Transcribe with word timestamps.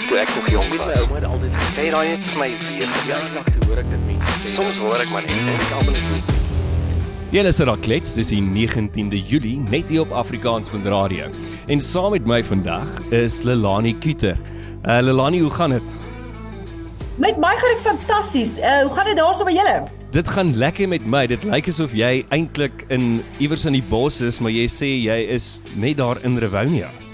ek 0.00 0.08
toe 0.08 0.18
ek 0.24 0.34
nog 0.36 0.50
jong 0.56 0.68
Met 0.70 0.80
was. 0.80 0.90
my 0.90 1.00
ouma 1.04 1.14
het 1.20 1.24
altyd 1.30 1.52
gesê, 1.60 1.72
Sê 1.76 1.88
daai 1.94 2.08
net 2.08 2.28
vir 2.30 2.38
my 2.42 2.50
weer. 2.66 2.92
ja, 3.08 3.18
lag 3.36 3.48
toe 3.54 3.68
hoor 3.68 3.78
ek 3.84 3.90
dit 3.90 4.04
mense 4.10 4.36
sê. 4.42 4.54
Soms 4.56 4.76
hoor 4.82 5.00
ek 5.04 5.10
maar 5.14 5.22
net 5.28 5.38
en 5.38 5.54
ek 5.54 5.72
almal 5.78 5.92
net 6.10 6.36
Jy 7.30 7.42
luister 7.46 7.66
na 7.70 7.76
Klets, 7.78 8.16
dis 8.18 8.32
die 8.32 8.40
19de 8.42 9.20
Julie 9.22 9.56
net 9.70 9.88
hier 9.92 10.00
op 10.02 10.10
Afrikaanspunt 10.18 10.86
Radio. 10.90 11.28
En 11.70 11.78
saam 11.80 12.10
met 12.16 12.24
my 12.26 12.40
vandag 12.42 12.88
is 13.14 13.42
Lelani 13.46 13.92
Kuter. 14.02 14.34
Uh 14.82 14.98
Lelani, 15.00 15.38
hoe 15.44 15.50
gaan 15.54 15.70
dit? 15.76 15.82
Met 17.22 17.38
my 17.38 17.52
gaan 17.60 17.70
dit 17.76 17.84
fantasties. 17.86 18.50
Uh, 18.58 18.82
hoe 18.82 18.90
gaan 18.96 19.06
dit 19.06 19.16
daarso 19.16 19.44
by 19.44 19.52
julle? 19.54 19.76
Dit 20.10 20.26
gaan 20.28 20.50
lekker 20.58 20.88
met 20.88 21.06
my. 21.06 21.26
Dit 21.30 21.44
lyk 21.46 21.68
asof 21.70 21.92
jy 21.94 22.24
eintlik 22.34 22.82
in 22.90 23.20
iewers 23.38 23.64
in 23.68 23.76
die 23.78 23.84
bos 23.92 24.18
is, 24.26 24.40
maar 24.42 24.50
jy 24.50 24.66
sê 24.66 24.88
jy 25.04 25.20
is 25.36 25.60
net 25.76 26.00
daar 26.02 26.18
in 26.26 26.34
Rivonia. 26.42 26.88
Ja, 26.90 27.09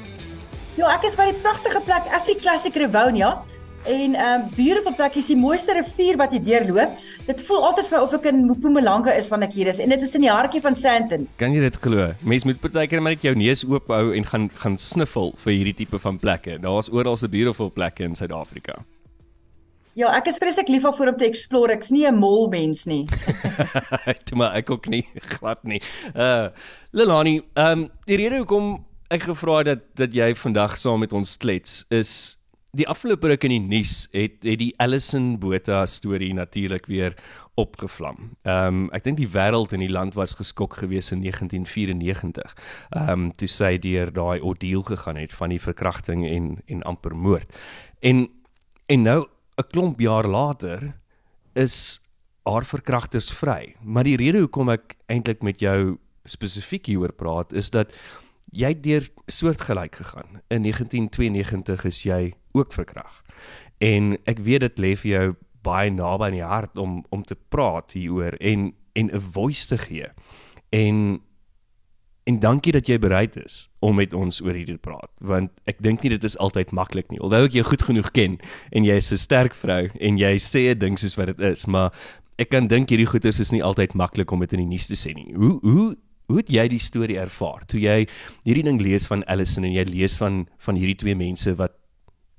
ek 0.85 1.07
is 1.09 1.15
by 1.17 1.31
die 1.31 1.39
pragtige 1.41 1.81
plek 1.81 2.09
AfriClassic 2.13 2.75
Rivonia. 2.77 3.39
En 3.87 4.15
ehm 4.19 4.41
um, 4.43 4.49
beautiful 4.57 4.95
plek 4.99 5.15
is 5.17 5.29
die 5.31 5.37
mooiste 5.39 5.73
rivier 5.73 6.17
wat 6.19 6.33
hier 6.35 6.43
deurloop. 6.43 6.97
Dit 7.29 7.41
voel 7.47 7.63
altyd 7.69 7.87
vir 7.89 8.03
of 8.03 8.17
ek 8.19 8.27
in 8.33 8.43
Mpumalanga 8.51 9.15
is 9.15 9.31
wanneer 9.31 9.49
ek 9.49 9.55
hier 9.55 9.71
is 9.71 9.79
en 9.81 9.95
dit 9.95 10.03
is 10.03 10.15
in 10.19 10.27
die 10.27 10.33
hartjie 10.33 10.61
van 10.61 10.77
Sandton. 10.77 11.29
Kan 11.39 11.55
jy 11.55 11.63
dit 11.63 11.79
glo? 11.81 12.09
Mens 12.21 12.45
moet 12.45 12.59
partykeer 12.61 13.01
net 13.01 13.23
jou 13.23 13.33
neus 13.39 13.63
oop 13.65 13.89
hou 13.95 14.11
en 14.13 14.27
gaan 14.27 14.49
gaan 14.59 14.77
sniffel 14.77 15.33
vir 15.45 15.55
hierdie 15.55 15.77
tipe 15.85 16.03
van 16.03 16.19
plekke. 16.19 16.59
Daar's 16.61 16.91
oral 16.91 17.17
se 17.17 17.31
beautiful 17.31 17.71
plekke 17.71 18.05
in 18.05 18.19
Suid-Afrika. 18.19 18.83
Ja, 19.97 20.11
ek 20.19 20.27
is 20.29 20.37
vreeslik 20.43 20.69
lief 20.69 20.83
daarvoor 20.85 21.15
om 21.15 21.17
te 21.17 21.25
explore. 21.31 21.73
Ek's 21.73 21.95
nie 21.95 22.05
'n 22.05 22.19
mol 22.19 22.51
mens 22.51 22.85
nie. 22.85 23.07
Toe 24.27 24.37
maar 24.37 24.59
ek 24.59 24.71
ook 24.71 24.91
nie 24.93 25.07
glad 25.39 25.63
nie. 25.65 25.81
Uh 26.13 26.51
Lelani, 26.93 27.41
ehm 27.55 27.87
um, 27.87 27.89
die 28.05 28.19
rede 28.19 28.43
hoekom 28.43 28.85
ek 29.13 29.29
gevra 29.29 29.63
dat 29.67 29.85
dat 29.99 30.15
jy 30.15 30.33
vandag 30.35 30.77
saam 30.79 31.01
met 31.05 31.13
ons 31.15 31.37
klets 31.39 31.85
is 31.95 32.13
die 32.77 32.87
afgelope 32.91 33.31
ruk 33.31 33.45
in 33.47 33.55
die 33.55 33.63
nuus 33.63 34.07
het 34.13 34.43
het 34.45 34.59
die 34.61 34.73
Allison 34.83 35.37
Botha 35.41 35.85
storie 35.89 36.33
natuurlik 36.35 36.89
weer 36.91 37.15
opgevlam. 37.57 38.33
Ehm 38.45 38.67
um, 38.67 38.89
ek 38.93 39.07
dink 39.07 39.21
die 39.21 39.31
wêreld 39.33 39.73
en 39.73 39.81
die 39.81 39.93
land 39.93 40.17
was 40.19 40.35
geskok 40.37 40.77
geweest 40.83 41.15
in 41.15 41.23
1994. 41.25 42.57
Ehm 42.91 43.13
um, 43.13 43.31
toe 43.33 43.49
sy 43.49 43.77
deur 43.79 44.13
daai 44.13 44.41
ordeal 44.41 44.83
gegaan 44.83 45.17
het 45.17 45.33
van 45.33 45.55
die 45.55 45.63
verkrachting 45.63 46.27
en 46.29 46.57
en 46.67 46.83
amper 46.83 47.17
moord. 47.17 47.55
En 48.01 48.27
en 48.87 49.03
nou 49.03 49.21
'n 49.57 49.71
klomp 49.71 50.01
jaar 50.01 50.27
later 50.27 50.93
is 51.55 52.01
haar 52.45 52.65
verkragters 52.65 53.33
vry. 53.33 53.75
Maar 53.83 54.05
die 54.05 54.17
rede 54.17 54.39
hoekom 54.39 54.69
ek 54.69 54.97
eintlik 55.07 55.43
met 55.43 55.61
jou 55.61 55.99
spesifiek 56.25 56.87
hieroor 56.87 57.13
praat 57.13 57.53
is 57.53 57.71
dat 57.71 57.95
jy 58.57 58.73
het 58.73 58.83
deur 58.85 59.09
soortgelyk 59.27 60.01
gegaan. 60.01 60.41
In 60.49 60.63
1992 60.63 61.85
is 61.85 62.03
jy 62.03 62.33
ook 62.57 62.73
verkrag. 62.73 63.23
En 63.79 64.17
ek 64.25 64.41
weet 64.41 64.65
dit 64.65 64.81
lê 64.81 64.95
vir 64.97 65.11
jou 65.11 65.27
baie 65.67 65.91
naby 65.91 66.31
aan 66.31 66.39
die 66.39 66.47
hart 66.47 66.81
om 66.81 67.03
om 67.11 67.25
te 67.27 67.37
praat 67.37 67.93
hieroor 67.93 68.39
en 68.41 68.73
en 68.97 69.11
'n 69.13 69.21
voice 69.21 69.67
te 69.69 69.79
gee. 69.79 70.09
En 70.71 71.21
en 72.27 72.39
dankie 72.39 72.73
dat 72.73 72.87
jy 72.87 72.99
bereid 72.99 73.37
is 73.37 73.69
om 73.79 73.95
met 73.95 74.13
ons 74.13 74.43
oor 74.43 74.55
hierdie 74.55 74.75
te 74.75 74.89
praat 74.89 75.11
want 75.21 75.51
ek 75.65 75.83
dink 75.83 76.03
nie 76.03 76.11
dit 76.11 76.25
is 76.25 76.39
altyd 76.39 76.73
maklik 76.73 77.11
nie. 77.11 77.21
Alhoewel 77.21 77.45
ek 77.45 77.53
jou 77.53 77.65
goed 77.65 77.83
genoeg 77.83 78.11
ken 78.11 78.39
en 78.71 78.85
jy 78.85 78.97
is 78.97 79.13
'n 79.13 79.17
sterk 79.17 79.55
vrou 79.55 79.91
en 80.01 80.19
jy 80.19 80.39
sê 80.39 80.71
'n 80.75 80.79
ding 80.79 80.99
soos 80.99 81.17
wat 81.17 81.27
dit 81.27 81.41
is, 81.41 81.67
maar 81.67 81.93
ek 82.39 82.49
kan 82.49 82.67
dink 82.67 82.89
hierdie 82.89 83.07
goeters 83.07 83.41
is 83.41 83.51
nie 83.51 83.63
altyd 83.63 83.95
maklik 83.95 84.31
om 84.31 84.41
dit 84.41 84.53
in 84.53 84.59
die 84.59 84.75
nuus 84.77 84.87
te 84.87 84.95
sê 84.95 85.15
nie. 85.15 85.35
Hoe 85.35 85.59
hoe 85.63 85.97
hoe 86.27 86.41
het 86.41 86.51
jy 86.51 86.67
die 86.73 86.83
storie 86.83 87.19
ervaar 87.23 87.65
toe 87.71 87.81
jy 87.81 88.05
hierdie 88.45 88.65
ding 88.67 88.81
lees 88.83 89.07
van 89.07 89.25
Allison 89.31 89.67
en 89.67 89.75
jy 89.75 89.87
lees 89.91 90.17
van 90.21 90.45
van 90.67 90.79
hierdie 90.79 90.99
twee 91.03 91.19
mense 91.19 91.55
wat 91.61 91.77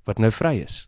wat 0.07 0.21
nou 0.23 0.31
vry 0.31 0.55
is? 0.63 0.85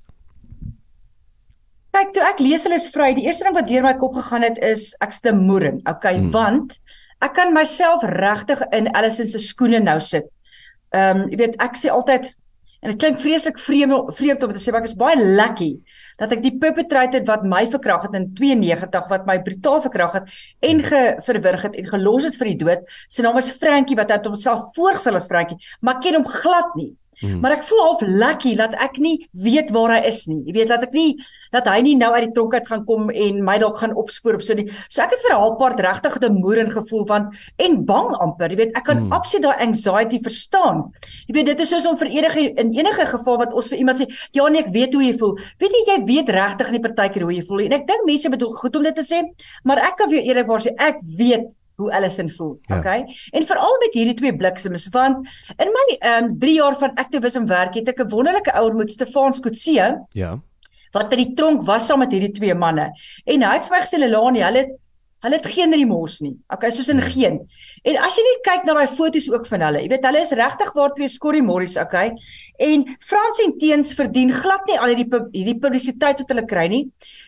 Kyk, 1.92 2.14
toe 2.16 2.24
ek 2.24 2.40
lees 2.40 2.64
hulle 2.64 2.78
is 2.80 2.88
vry, 2.94 3.10
die 3.18 3.26
eerste 3.26 3.48
ding 3.48 3.56
wat 3.58 3.68
deur 3.68 3.84
my 3.84 3.96
kop 4.00 4.14
gegaan 4.16 4.46
het 4.46 4.60
is 4.64 4.94
ek's 5.04 5.20
te 5.26 5.34
moeren. 5.36 5.82
Okay, 5.90 6.16
hmm. 6.16 6.30
want 6.32 6.78
ek 7.26 7.34
kan 7.36 7.52
myself 7.52 8.06
regtig 8.08 8.62
in 8.76 8.88
Allison 8.96 9.28
se 9.28 9.42
skoene 9.44 9.82
nou 9.84 9.98
sit. 10.00 10.30
Ehm, 10.96 11.26
um, 11.26 11.32
jy 11.34 11.42
weet, 11.42 11.58
ek 11.62 11.76
sê 11.78 11.92
altyd 11.92 12.30
en 12.80 12.94
dit 12.94 13.00
klink 13.02 13.20
vreeslik 13.20 13.60
vreemd 13.60 14.14
vreemd 14.16 14.44
om 14.44 14.54
te 14.54 14.62
sê, 14.62 14.72
maar 14.72 14.84
ek 14.84 14.92
is 14.92 15.00
baie 15.00 15.18
lucky 15.20 15.72
dat 16.20 16.36
ek 16.36 16.44
die 16.44 16.56
perpetrator 16.62 17.24
wat 17.28 17.46
my 17.48 17.64
verkrag 17.72 18.06
het 18.08 18.16
in 18.20 18.30
92 18.36 19.10
wat 19.12 19.28
my 19.28 19.38
brutaal 19.44 19.84
verkrag 19.86 20.18
het 20.20 20.34
en 20.70 20.84
geverwrig 20.84 21.68
het 21.68 21.78
en 21.80 21.92
gelos 21.94 22.28
het 22.28 22.40
vir 22.40 22.52
die 22.52 22.60
dood. 22.64 22.88
Sy 23.08 23.24
naam 23.24 23.40
is 23.40 23.52
Frankie 23.56 23.98
wat 24.00 24.12
het 24.12 24.28
homself 24.28 24.74
voorgestel 24.76 25.20
as 25.20 25.30
Frankie, 25.32 25.60
maar 25.82 26.02
ken 26.04 26.20
hom 26.20 26.28
glad 26.28 26.76
nie. 26.80 26.92
Hmm. 27.20 27.42
Maar 27.44 27.58
ek 27.58 27.66
voel 27.68 27.82
half 27.84 28.02
lucky 28.02 28.56
dat 28.56 28.74
ek 28.80 28.98
nie 29.04 29.28
weet 29.36 29.74
waar 29.76 29.98
hy 29.98 30.08
is 30.08 30.24
nie. 30.30 30.40
Jy 30.48 30.54
weet 30.56 30.72
dat 30.72 30.88
ek 30.88 30.96
nie 30.96 31.12
dat 31.50 31.66
hy 31.66 31.80
nie 31.82 31.96
nou 31.98 32.12
uit 32.14 32.28
die 32.28 32.34
tronk 32.36 32.54
uit 32.54 32.68
gaan 32.70 32.84
kom 32.86 33.10
en 33.10 33.40
my 33.44 33.58
dalk 33.62 33.80
gaan 33.82 33.96
opspoor 33.98 34.38
op 34.38 34.44
so 34.46 34.56
nie. 34.56 34.68
So 34.88 35.02
ek 35.02 35.16
het 35.16 35.24
vir 35.26 35.34
'n 35.34 35.42
halfpart 35.42 35.80
regtig 35.80 36.20
'n 36.22 36.40
moeren 36.40 36.72
gevoel 36.72 37.06
van 37.06 37.34
en 37.58 37.86
bang 37.86 38.10
amper. 38.22 38.50
Jy 38.52 38.58
weet 38.58 38.78
ek 38.78 38.84
kan 38.84 38.98
hmm. 38.98 39.12
absoluut 39.12 39.44
daai 39.44 39.68
anxiety 39.68 40.20
verstaan. 40.24 40.94
Jy 41.28 41.34
weet 41.34 41.46
dit 41.46 41.60
is 41.60 41.70
soos 41.70 41.86
om 41.86 41.98
vir 41.98 42.08
enige 42.08 42.54
in 42.56 42.74
enige 42.74 43.06
geval 43.06 43.38
wat 43.38 43.54
ons 43.54 43.68
vir 43.68 43.78
iemand 43.78 44.00
sê, 44.00 44.08
ja 44.32 44.48
nee 44.48 44.62
ek 44.62 44.72
weet 44.72 44.94
hoe 44.94 45.04
jy 45.04 45.18
voel. 45.18 45.38
Weet 45.58 45.72
jy 45.72 45.84
jy 45.92 46.06
weet 46.06 46.30
regtig 46.30 46.72
nie 46.72 46.80
partykeer 46.80 47.24
hoe 47.24 47.34
jy 47.34 47.46
voel. 47.46 47.60
En 47.60 47.74
ek 47.74 47.88
dink 47.88 48.06
mense 48.06 48.30
bedoel 48.30 48.52
goed 48.52 48.76
om 48.76 48.84
dit 48.84 48.96
te 48.96 49.04
sê, 49.04 49.24
maar 49.64 49.78
ek 49.78 49.98
kan 49.98 50.10
vir 50.10 50.22
jou 50.22 50.26
eerlikwaar 50.28 50.62
sê 50.62 50.76
ek 50.78 51.02
weet 51.18 51.59
hoe 51.80 51.92
Allison 51.96 52.30
voel. 52.30 52.60
Ja. 52.68 52.78
Okay? 52.78 53.06
En 53.32 53.46
veral 53.46 53.78
met 53.80 53.96
hierdie 53.98 54.18
twee 54.20 54.36
bliksems 54.36 54.88
want 54.96 55.28
in 55.58 55.72
my 55.78 55.86
ehm 56.00 56.30
um, 56.30 56.36
3 56.40 56.54
jaar 56.54 56.78
van 56.78 56.94
activism 56.94 57.48
werk 57.48 57.80
het 57.80 57.88
ek 57.88 58.04
'n 58.04 58.10
wonderlike 58.10 58.54
ouer 58.54 58.76
met 58.76 58.92
Stefan 58.92 59.34
Skotse. 59.34 59.88
Ja. 60.10 60.40
Wat 60.92 61.14
in 61.14 61.24
die 61.24 61.34
tronk 61.34 61.64
was 61.64 61.86
saam 61.86 62.00
met 62.00 62.12
hierdie 62.12 62.32
twee 62.32 62.56
manne. 62.56 62.92
En 63.26 63.42
hy 63.44 63.56
het 63.56 63.66
vir 63.66 63.78
my 63.78 63.82
gesê 63.86 63.98
Lelani, 63.98 64.44
hulle 64.44 64.64
hulle 65.20 65.36
het 65.36 65.48
geen 65.52 65.74
remors 65.76 66.20
nie. 66.24 66.34
Okay, 66.54 66.72
soos 66.72 66.88
in 66.94 67.02
geen. 67.04 67.42
En 67.84 67.98
as 68.00 68.16
jy 68.16 68.24
net 68.24 68.42
kyk 68.48 68.68
na 68.68 68.76
daai 68.78 68.88
foto's 68.96 69.28
ook 69.32 69.48
van 69.52 69.66
hulle, 69.68 69.82
jy 69.84 69.92
weet 69.92 70.06
hulle 70.08 70.22
is 70.24 70.32
regtig 70.40 70.72
waar 70.78 70.94
twee 70.96 71.12
skorrie 71.12 71.44
morries, 71.44 71.76
okay? 71.80 72.14
En 72.64 72.86
Frans 73.04 73.42
en 73.44 73.58
Teens 73.60 73.92
verdien 73.98 74.32
glad 74.36 74.68
nie 74.70 74.80
al 74.80 74.94
hierdie 74.94 75.10
hierdie 75.34 75.58
publisiteit 75.60 76.24
wat 76.24 76.32
hulle 76.32 76.46
kry 76.48 76.68
nie. 76.72 76.84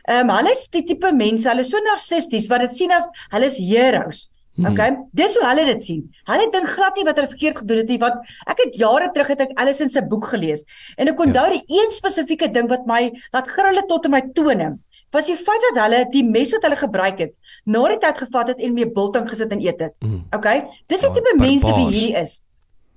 Ehm 0.08 0.30
um, 0.30 0.36
hulle 0.38 0.56
is 0.56 0.68
die 0.72 0.86
tipe 0.88 1.12
mense, 1.16 1.50
hulle 1.52 1.68
is 1.68 1.74
so 1.74 1.84
narcissisties 1.84 2.48
wat 2.52 2.64
dit 2.68 2.80
sien 2.80 2.96
as 2.96 3.10
hulle 3.34 3.52
is 3.52 3.60
heroes. 3.60 4.30
Okay, 4.60 4.90
hmm. 4.90 5.08
dis 5.16 5.36
hoe 5.40 5.46
hulle 5.48 5.64
dit 5.66 5.84
sien. 5.84 6.02
Hulle 6.28 6.50
dink 6.52 6.68
glad 6.74 6.98
nie 7.00 7.06
wat 7.08 7.16
hulle 7.16 7.32
verkeerd 7.32 7.62
gedoen 7.62 7.78
het 7.82 7.92
nie, 7.94 8.00
want 8.02 8.32
ek 8.52 8.60
het 8.66 8.76
jare 8.76 9.08
terug 9.16 9.32
het 9.32 9.46
ek 9.48 9.54
Allison 9.64 9.90
se 9.90 10.04
boek 10.04 10.28
gelees 10.34 10.66
en 11.00 11.08
ek 11.08 11.24
onthou 11.24 11.46
ja. 11.48 11.54
die 11.56 11.80
een 11.80 11.94
spesifieke 11.96 12.52
ding 12.52 12.68
wat 12.72 12.84
my 12.90 13.06
laat 13.32 13.48
grulle 13.48 13.86
tot 13.88 14.10
in 14.10 14.16
my 14.18 14.22
tone 14.36 14.74
was 15.12 15.28
die 15.28 15.38
feit 15.40 15.64
dat 15.70 15.80
hulle 15.86 16.04
die 16.12 16.24
mes 16.28 16.52
wat 16.56 16.68
hulle 16.68 16.78
gebruik 16.80 17.18
het, 17.20 17.34
na 17.68 17.82
die 17.92 18.00
tyd 18.04 18.22
gevat 18.26 18.54
het 18.54 18.62
en 18.64 18.76
mee 18.76 18.88
biltong 18.92 19.28
gesit 19.30 19.52
en 19.52 19.64
eet 19.64 19.80
dit. 19.80 19.96
Hmm. 20.04 20.22
Okay? 20.36 20.64
Dis 20.92 21.04
die 21.04 21.12
tipe 21.16 21.36
mense 21.40 21.68
wie 21.68 21.88
hierdie 21.90 22.14
is. 22.22 22.40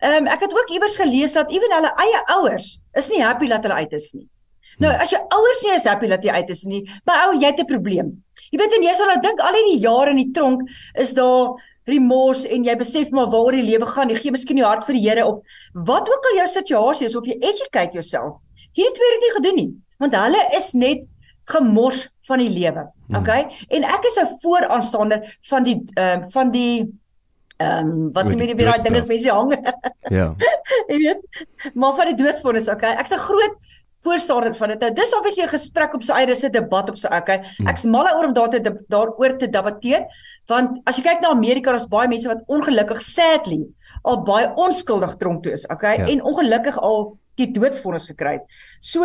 Ehm 0.02 0.26
um, 0.26 0.30
ek 0.30 0.46
het 0.46 0.54
ook 0.54 0.70
iewers 0.74 0.98
gelees 1.00 1.34
dat 1.38 1.50
ewen 1.54 1.74
hulle 1.74 1.90
eie 2.04 2.20
ouers 2.36 2.68
is 2.98 3.10
nie 3.10 3.22
happy 3.22 3.48
dat 3.50 3.66
hulle 3.66 3.82
uit 3.82 3.98
is 3.98 4.12
nie. 4.14 4.26
Nou, 4.82 4.90
as 4.90 5.12
jou 5.14 5.20
ouers 5.36 5.62
nie 5.62 5.74
is 5.76 5.86
happy 5.86 6.10
dat 6.10 6.24
jy 6.26 6.34
uit 6.34 6.50
is 6.50 6.64
nie, 6.66 6.82
maar 7.06 7.28
ou, 7.28 7.34
jy 7.38 7.50
het 7.52 7.60
'n 7.62 7.70
probleem. 7.70 8.10
Jy 8.54 8.60
weet 8.60 8.74
en 8.76 8.84
jy 8.86 8.92
sal 8.94 9.08
nou 9.10 9.20
dink 9.22 9.40
al 9.42 9.56
hierdie 9.58 9.80
jare 9.82 10.12
in 10.14 10.20
die 10.22 10.30
tronk 10.34 10.68
is 11.02 11.14
daar 11.16 11.56
remors 11.90 12.44
en 12.46 12.62
jy 12.64 12.76
besef 12.78 13.10
maar 13.10 13.26
waaroor 13.32 13.56
die 13.58 13.66
lewe 13.66 13.88
gaan. 13.90 14.12
Jy 14.12 14.20
gee 14.22 14.34
miskien 14.36 14.60
jou 14.60 14.68
hart 14.68 14.86
vir 14.86 14.94
die 14.94 15.02
Here 15.02 15.24
of 15.26 15.58
wat 15.88 16.06
ook 16.08 16.28
al 16.30 16.38
jou 16.38 16.46
situasie 16.52 17.08
is 17.10 17.16
of 17.18 17.26
jy 17.26 17.34
educate 17.40 17.98
jouself. 17.98 18.38
Hierdie 18.78 18.94
twee 18.94 19.10
het 19.10 19.24
nie 19.24 19.32
gedoen 19.34 19.58
nie, 19.58 19.68
want 20.02 20.14
hulle 20.18 20.46
is 20.54 20.70
net 20.78 21.02
gemors 21.50 22.06
van 22.28 22.40
die 22.40 22.48
lewe. 22.48 22.86
Okay? 23.10 23.42
Hmm. 23.42 23.72
En 23.78 23.88
ek 23.90 24.06
is 24.08 24.18
'n 24.22 24.38
vooraanstander 24.42 25.38
van 25.50 25.62
die 25.66 25.82
ehm 25.94 26.22
uh, 26.22 26.30
van 26.30 26.50
die 26.50 26.94
ehm 27.58 27.90
um, 27.90 28.12
wat 28.12 28.30
nie 28.30 28.36
meer 28.36 28.56
weer 28.56 28.70
daai 28.70 28.82
ding 28.82 28.96
is 28.96 29.06
mense 29.06 29.30
hang. 29.30 29.52
Ja. 30.10 30.34
jy 30.90 30.98
weet, 30.98 31.22
maar 31.74 31.94
van 31.94 32.14
die 32.14 32.24
doodsvonnis, 32.24 32.68
okay? 32.68 32.94
Ek's 33.02 33.12
'n 33.12 33.26
groot 33.28 33.58
voorstander 34.04 34.54
van 34.54 34.74
dit. 34.74 34.80
Nou 34.80 34.92
dis 34.92 35.14
of 35.16 35.26
as 35.26 35.36
jy 35.36 35.44
'n 35.44 35.54
gesprek 35.56 35.94
op 35.94 36.02
sy 36.02 36.12
eie, 36.12 36.26
dis 36.26 36.44
'n 36.44 36.52
debat 36.52 36.90
op 36.90 36.96
sy 36.96 37.08
okay. 37.08 37.42
Ek's 37.68 37.84
mal 37.84 38.06
oor 38.16 38.26
om 38.28 38.34
daar 38.34 38.50
te 38.50 38.60
daaroor 38.60 39.38
te 39.38 39.48
debatteer 39.48 40.06
want 40.46 40.80
as 40.86 40.96
jy 40.96 41.02
kyk 41.02 41.20
na 41.22 41.28
Amerika, 41.28 41.70
daar's 41.70 41.88
baie 41.88 42.08
mense 42.08 42.28
wat 42.28 42.42
ongelukkig 42.46 43.02
sadly 43.02 43.64
al 44.02 44.22
baie 44.22 44.50
onskuldig 44.60 45.16
tronk 45.16 45.42
toe 45.42 45.52
is, 45.52 45.66
okay? 45.72 45.96
Ja. 45.96 46.06
En 46.06 46.22
ongelukkig 46.22 46.78
al 46.78 47.16
die 47.40 47.50
doodsvonnis 47.50 48.06
gekry 48.12 48.38
het. 48.38 48.44
So 48.80 49.04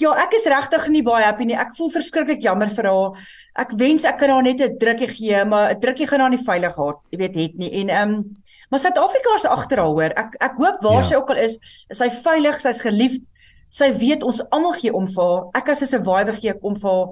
ja, 0.00 0.12
ek 0.24 0.34
is 0.34 0.46
regtig 0.50 0.88
nie 0.90 1.02
baie 1.06 1.24
happy 1.24 1.46
nie. 1.48 1.58
Ek 1.58 1.74
voel 1.78 1.92
verskriklik 1.94 2.42
jammer 2.42 2.72
vir 2.74 2.88
haar. 2.90 3.28
Ek 3.62 3.74
wens 3.78 4.06
ek 4.08 4.18
kan 4.18 4.30
haar 4.34 4.42
net 4.42 4.60
'n 4.60 4.78
drukkie 4.78 5.08
gee, 5.08 5.44
maar 5.44 5.70
'n 5.70 5.80
drukkie 5.80 6.06
gaan 6.06 6.20
haar 6.20 6.30
nie 6.30 6.44
veilig 6.46 6.74
gehad, 6.74 6.98
jy 7.10 7.18
weet, 7.18 7.36
het 7.36 7.54
nie. 7.58 7.70
En 7.80 7.88
ehm 7.88 8.10
um, 8.14 8.34
maar 8.70 8.80
Suid-Afrika 8.80 9.34
is 9.36 9.44
agter 9.44 9.78
haar 9.78 9.86
hoor. 9.86 10.12
Ek 10.16 10.34
ek 10.40 10.56
hoop 10.58 10.82
waar 10.82 11.02
ja. 11.02 11.08
sy 11.08 11.14
ook 11.14 11.30
al 11.30 11.36
is, 11.36 11.58
is 11.88 11.98
sy 11.98 12.10
veilig, 12.10 12.60
sy's 12.60 12.80
geliefd 12.80 13.22
sy 13.74 13.90
weet 13.98 14.22
ons 14.22 14.42
almal 14.54 14.76
gee 14.78 14.92
om 14.94 15.08
vir 15.10 15.24
haar. 15.24 15.46
Ek 15.58 15.72
as 15.74 15.82
'n 15.82 15.90
survivor 15.90 16.36
gee 16.38 16.54
om 16.62 16.76
vir 16.76 16.90
haar. 16.90 17.08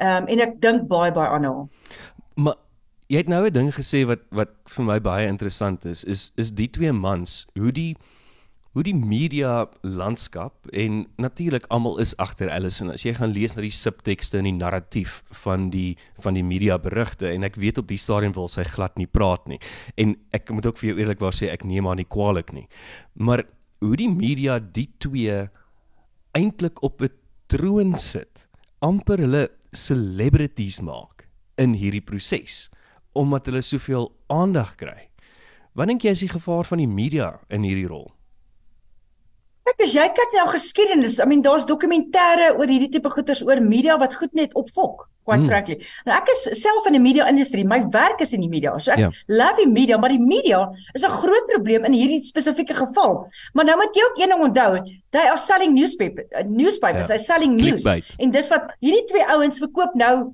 Ehm 0.00 0.22
um, 0.22 0.28
en 0.28 0.40
ek 0.40 0.60
dink 0.60 0.88
baie 0.88 1.12
baie 1.12 1.28
aan 1.28 1.44
haar. 1.44 1.68
Maar 2.34 2.56
jy 3.08 3.16
het 3.16 3.28
nou 3.28 3.46
'n 3.46 3.52
ding 3.52 3.74
gesê 3.74 4.06
wat 4.06 4.22
wat 4.30 4.50
vir 4.66 4.84
my 4.84 5.00
baie 5.00 5.26
interessant 5.26 5.84
is, 5.84 6.04
is 6.04 6.32
is 6.36 6.52
die 6.52 6.68
twee 6.68 6.92
mans, 6.92 7.46
hoe 7.58 7.72
die 7.72 7.96
hoe 8.72 8.82
die 8.82 8.94
media 8.94 9.66
landskap 9.82 10.68
en 10.72 11.06
natuurlik 11.18 11.66
almal 11.68 11.98
is 11.98 12.16
agter 12.16 12.50
Allison. 12.50 12.90
As 12.90 13.02
jy 13.02 13.14
gaan 13.14 13.32
lees 13.34 13.56
na 13.56 13.62
die 13.62 13.74
subtekste 13.74 14.38
en 14.38 14.46
die 14.46 14.54
narratief 14.54 15.22
van 15.42 15.70
die 15.70 15.96
van 16.22 16.34
die 16.34 16.44
media 16.46 16.78
berigte 16.78 17.28
en 17.28 17.42
ek 17.42 17.56
weet 17.56 17.78
op 17.78 17.88
die 17.88 17.98
stadium 17.98 18.32
wil 18.32 18.48
sy 18.48 18.62
glad 18.64 18.96
nie 18.96 19.10
praat 19.10 19.46
nie. 19.48 19.58
En 19.96 20.14
ek 20.30 20.50
moet 20.50 20.66
ook 20.66 20.78
vir 20.78 20.88
jou 20.90 20.98
eerlikwaar 20.98 21.34
sê 21.34 21.50
ek 21.50 21.64
neem 21.64 21.86
haar 21.86 21.96
nie 21.96 22.06
kwaliek 22.08 22.52
nie. 22.52 22.68
Maar 23.14 23.42
hoe 23.80 23.96
die 23.96 24.10
media 24.10 24.58
die 24.58 24.88
twee 24.98 25.48
eintlik 26.32 26.82
op 26.82 27.02
'n 27.02 27.10
troon 27.46 27.96
sit, 27.96 28.48
amper 28.78 29.18
hulle 29.18 29.50
celebrities 29.72 30.80
maak 30.80 31.28
in 31.56 31.74
hierdie 31.74 32.04
proses 32.04 32.70
omdat 33.12 33.46
hulle 33.46 33.60
soveel 33.60 34.12
aandag 34.28 34.76
kry. 34.76 35.10
Wat 35.74 35.88
dink 35.88 36.02
jy 36.02 36.10
is 36.10 36.20
die 36.20 36.30
gevaar 36.30 36.64
van 36.64 36.78
die 36.78 36.86
media 36.86 37.40
in 37.50 37.62
hierdie 37.62 37.88
rol? 37.90 38.12
Kyk 39.68 39.82
as 39.84 39.92
jy 39.94 40.06
kyk 40.16 40.32
na 40.34 40.46
geskiedenis, 40.50 41.20
I 41.20 41.26
mean 41.28 41.42
daar's 41.44 41.66
dokumentêre 41.68 42.54
oor 42.56 42.66
hierdie 42.70 42.88
tipe 42.90 43.10
goeters 43.12 43.42
oor 43.44 43.60
media 43.60 43.98
wat 44.00 44.14
goed 44.16 44.32
net 44.34 44.54
opfok. 44.56 45.06
Quite 45.28 45.40
Hmm. 45.42 45.48
frankly. 45.50 45.76
Nou 46.06 46.16
ek 46.16 46.28
is 46.32 46.62
self 46.62 46.86
in 46.86 46.92
die 46.96 47.00
media 47.00 47.26
industrie. 47.28 47.62
My 47.64 47.84
werk 47.92 48.20
is 48.24 48.32
in 48.32 48.40
die 48.40 48.48
media. 48.48 48.78
So 48.78 48.90
ek 48.92 48.98
Ja. 48.98 49.10
love 49.28 49.56
die 49.62 49.68
media, 49.68 49.98
maar 49.98 50.08
die 50.08 50.18
media 50.18 50.70
is 50.94 51.04
'n 51.04 51.10
groot 51.10 51.46
probleem 51.46 51.84
in 51.84 51.92
hierdie 51.92 52.24
spesifieke 52.24 52.74
geval. 52.74 53.28
Maar 53.52 53.64
nou 53.66 53.76
moet 53.76 53.94
jy 53.94 54.02
ook 54.02 54.18
een 54.18 54.28
ding 54.30 54.42
onthou. 54.42 54.80
They 55.10 55.28
are 55.28 55.36
selling 55.38 55.74
newspaper, 55.74 56.24
uh, 56.32 56.42
newspapers. 56.46 57.06
Ja. 57.08 57.14
They're 57.14 57.24
selling 57.24 57.54
news. 57.56 57.82
Clickbait. 57.82 58.04
En 58.18 58.30
dis 58.30 58.48
wat 58.48 58.62
hierdie 58.80 59.04
twee 59.04 59.24
ouens 59.26 59.58
verkoop 59.58 59.94
nou 59.94 60.32